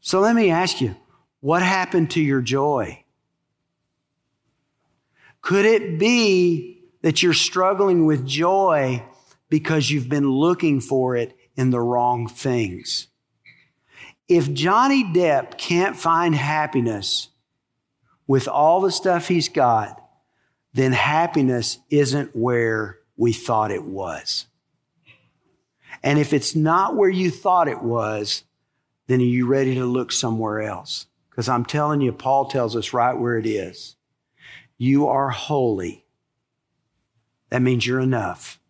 So 0.00 0.18
let 0.18 0.34
me 0.34 0.50
ask 0.50 0.80
you, 0.80 0.96
what 1.38 1.62
happened 1.62 2.10
to 2.12 2.20
your 2.20 2.40
joy? 2.40 3.04
Could 5.42 5.64
it 5.64 5.96
be 5.96 6.82
that 7.02 7.22
you're 7.22 7.34
struggling 7.34 8.04
with 8.04 8.26
joy 8.26 9.04
because 9.48 9.88
you've 9.88 10.08
been 10.08 10.28
looking 10.28 10.80
for 10.80 11.14
it 11.14 11.36
in 11.54 11.70
the 11.70 11.80
wrong 11.80 12.26
things? 12.26 13.06
If 14.26 14.52
Johnny 14.52 15.04
Depp 15.04 15.56
can't 15.56 15.96
find 15.96 16.34
happiness 16.34 17.28
with 18.26 18.48
all 18.48 18.80
the 18.80 18.90
stuff 18.90 19.28
he's 19.28 19.48
got, 19.48 20.02
then 20.76 20.92
happiness 20.92 21.78
isn't 21.88 22.36
where 22.36 22.98
we 23.16 23.32
thought 23.32 23.70
it 23.70 23.84
was. 23.84 24.46
And 26.02 26.18
if 26.18 26.34
it's 26.34 26.54
not 26.54 26.94
where 26.94 27.08
you 27.08 27.30
thought 27.30 27.66
it 27.66 27.82
was, 27.82 28.44
then 29.06 29.20
are 29.20 29.24
you 29.24 29.46
ready 29.46 29.74
to 29.76 29.86
look 29.86 30.12
somewhere 30.12 30.60
else? 30.60 31.06
Because 31.30 31.48
I'm 31.48 31.64
telling 31.64 32.02
you, 32.02 32.12
Paul 32.12 32.46
tells 32.46 32.76
us 32.76 32.92
right 32.92 33.18
where 33.18 33.38
it 33.38 33.46
is. 33.46 33.96
You 34.76 35.08
are 35.08 35.30
holy. 35.30 36.04
That 37.48 37.62
means 37.62 37.86
you're 37.86 38.00
enough. 38.00 38.60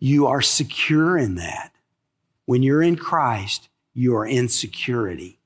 You 0.00 0.26
are 0.26 0.42
secure 0.42 1.16
in 1.16 1.36
that. 1.36 1.72
When 2.44 2.64
you're 2.64 2.82
in 2.82 2.96
Christ, 2.96 3.68
you 3.94 4.16
are 4.16 4.26
in 4.26 4.48
security. 4.48 5.38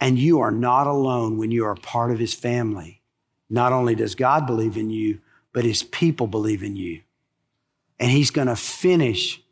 And 0.00 0.18
you 0.18 0.40
are 0.40 0.50
not 0.50 0.88
alone 0.88 1.38
when 1.38 1.52
you 1.52 1.64
are 1.64 1.76
part 1.76 2.10
of 2.10 2.18
his 2.18 2.34
family. 2.34 3.01
Not 3.52 3.74
only 3.74 3.94
does 3.94 4.14
God 4.14 4.46
believe 4.46 4.78
in 4.78 4.88
you, 4.88 5.20
but 5.52 5.66
his 5.66 5.82
people 5.82 6.26
believe 6.26 6.62
in 6.62 6.74
you. 6.74 7.02
And 8.00 8.10
he's 8.10 8.30
going 8.30 8.46
to 8.46 8.56
finish 8.56 9.42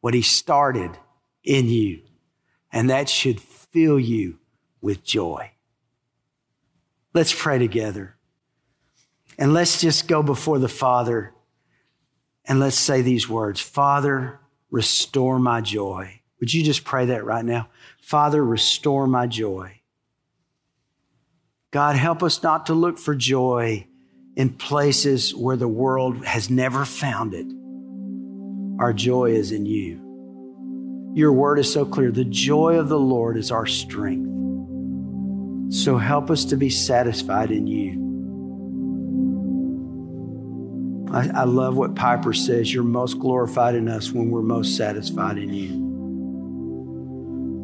what 0.00 0.14
he 0.14 0.22
started 0.22 0.90
in 1.44 1.68
you. 1.68 2.00
And 2.72 2.88
that 2.88 3.10
should 3.10 3.42
fill 3.42 4.00
you 4.00 4.38
with 4.80 5.04
joy. 5.04 5.50
Let's 7.12 7.34
pray 7.38 7.58
together. 7.58 8.16
And 9.38 9.52
let's 9.52 9.82
just 9.82 10.08
go 10.08 10.22
before 10.22 10.58
the 10.58 10.66
Father 10.66 11.34
and 12.46 12.58
let's 12.58 12.76
say 12.76 13.02
these 13.02 13.28
words 13.28 13.60
Father, 13.60 14.40
restore 14.70 15.38
my 15.38 15.60
joy. 15.60 16.22
Would 16.40 16.54
you 16.54 16.64
just 16.64 16.84
pray 16.84 17.04
that 17.04 17.26
right 17.26 17.44
now? 17.44 17.68
Father, 18.00 18.42
restore 18.42 19.06
my 19.06 19.26
joy. 19.26 19.81
God, 21.72 21.96
help 21.96 22.22
us 22.22 22.40
not 22.42 22.66
to 22.66 22.74
look 22.74 22.98
for 22.98 23.14
joy 23.14 23.86
in 24.36 24.50
places 24.50 25.34
where 25.34 25.56
the 25.56 25.66
world 25.66 26.22
has 26.26 26.50
never 26.50 26.84
found 26.84 27.32
it. 27.32 27.46
Our 28.78 28.92
joy 28.92 29.30
is 29.30 29.52
in 29.52 29.64
you. 29.64 31.12
Your 31.14 31.32
word 31.32 31.58
is 31.58 31.72
so 31.72 31.86
clear. 31.86 32.10
The 32.10 32.26
joy 32.26 32.76
of 32.78 32.90
the 32.90 33.00
Lord 33.00 33.38
is 33.38 33.50
our 33.50 33.66
strength. 33.66 34.28
So 35.74 35.96
help 35.96 36.30
us 36.30 36.44
to 36.46 36.58
be 36.58 36.68
satisfied 36.68 37.50
in 37.50 37.66
you. 37.66 38.02
I, 41.10 41.40
I, 41.40 41.44
love 41.44 41.76
what 41.76 41.94
Piper 41.94 42.34
says. 42.34 42.72
You're 42.72 42.84
most 42.84 43.18
glorified 43.18 43.74
in 43.74 43.88
us 43.88 44.12
when 44.12 44.30
we're 44.30 44.42
most 44.42 44.76
satisfied 44.76 45.38
in 45.38 45.54
you. 45.54 45.80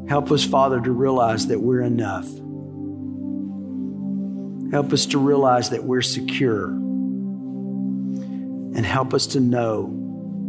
Help 0.09 0.33
us, 0.33 0.45
Father, 0.45 0.81
to 0.81 0.93
realize 0.93 1.47
that 1.49 1.61
we're 1.61 1.83
enough 1.83 2.27
Help 4.71 4.93
us 4.93 5.07
to 5.07 5.19
realize 5.19 5.71
that 5.71 5.85
we're 5.85 6.03
secure. 6.03 6.67
And 8.75 8.85
help 8.85 9.15
us 9.15 9.27
to 9.29 9.41
know 9.41 9.95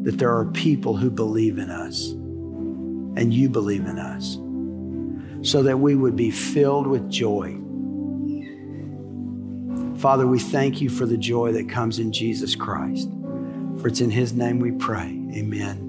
that 0.04 0.18
there 0.18 0.36
are 0.36 0.46
people 0.46 0.96
who 0.96 1.10
believe 1.10 1.58
in 1.58 1.70
us 1.70 2.10
and 2.10 3.34
you 3.34 3.50
believe 3.50 3.86
in 3.86 3.98
us 3.98 4.38
so 5.42 5.64
that 5.64 5.80
we 5.80 5.96
would 5.96 6.16
be 6.16 6.32
filled 6.32 6.88
with 6.88 7.10
joy. 7.10 7.58
Father, 9.98 10.28
we 10.28 10.40
thank 10.40 10.80
you 10.82 10.90
for 10.90 11.06
the 11.06 11.18
joy 11.18 11.52
that 11.54 11.70
comes 11.70 12.00
in 12.00 12.12
Jesus 12.12 12.56
Christ. 12.56 13.10
For 13.80 13.88
it's 13.88 14.02
in 14.02 14.12
his 14.12 14.34
name 14.34 14.60
we 14.60 14.72
pray. 14.72 15.18
Amen. 15.34 15.86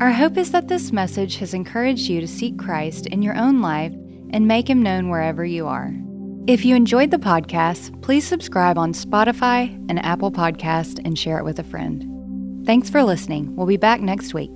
Our 0.00 0.10
hope 0.10 0.36
is 0.36 0.52
that 0.52 0.68
this 0.68 0.90
message 0.92 1.36
has 1.36 1.54
encouraged 1.54 2.08
you 2.08 2.20
to 2.20 2.28
seek 2.28 2.58
Christ 2.58 3.06
in 3.06 3.22
your 3.22 3.36
own 3.36 3.60
life 3.60 3.92
and 4.30 4.48
make 4.48 4.68
him 4.68 4.82
known 4.82 5.10
wherever 5.10 5.44
you 5.44 5.66
are. 5.66 5.94
If 6.48 6.64
you 6.64 6.74
enjoyed 6.74 7.12
the 7.12 7.18
podcast, 7.18 8.02
please 8.02 8.26
subscribe 8.26 8.76
on 8.76 8.92
Spotify 8.94 9.72
and 9.88 10.04
Apple 10.04 10.32
Podcast 10.32 11.00
and 11.04 11.16
share 11.16 11.38
it 11.38 11.44
with 11.44 11.60
a 11.60 11.64
friend. 11.64 12.66
Thanks 12.66 12.90
for 12.90 13.04
listening. 13.04 13.54
We'll 13.54 13.68
be 13.68 13.76
back 13.76 14.00
next 14.00 14.34
week. 14.34 14.50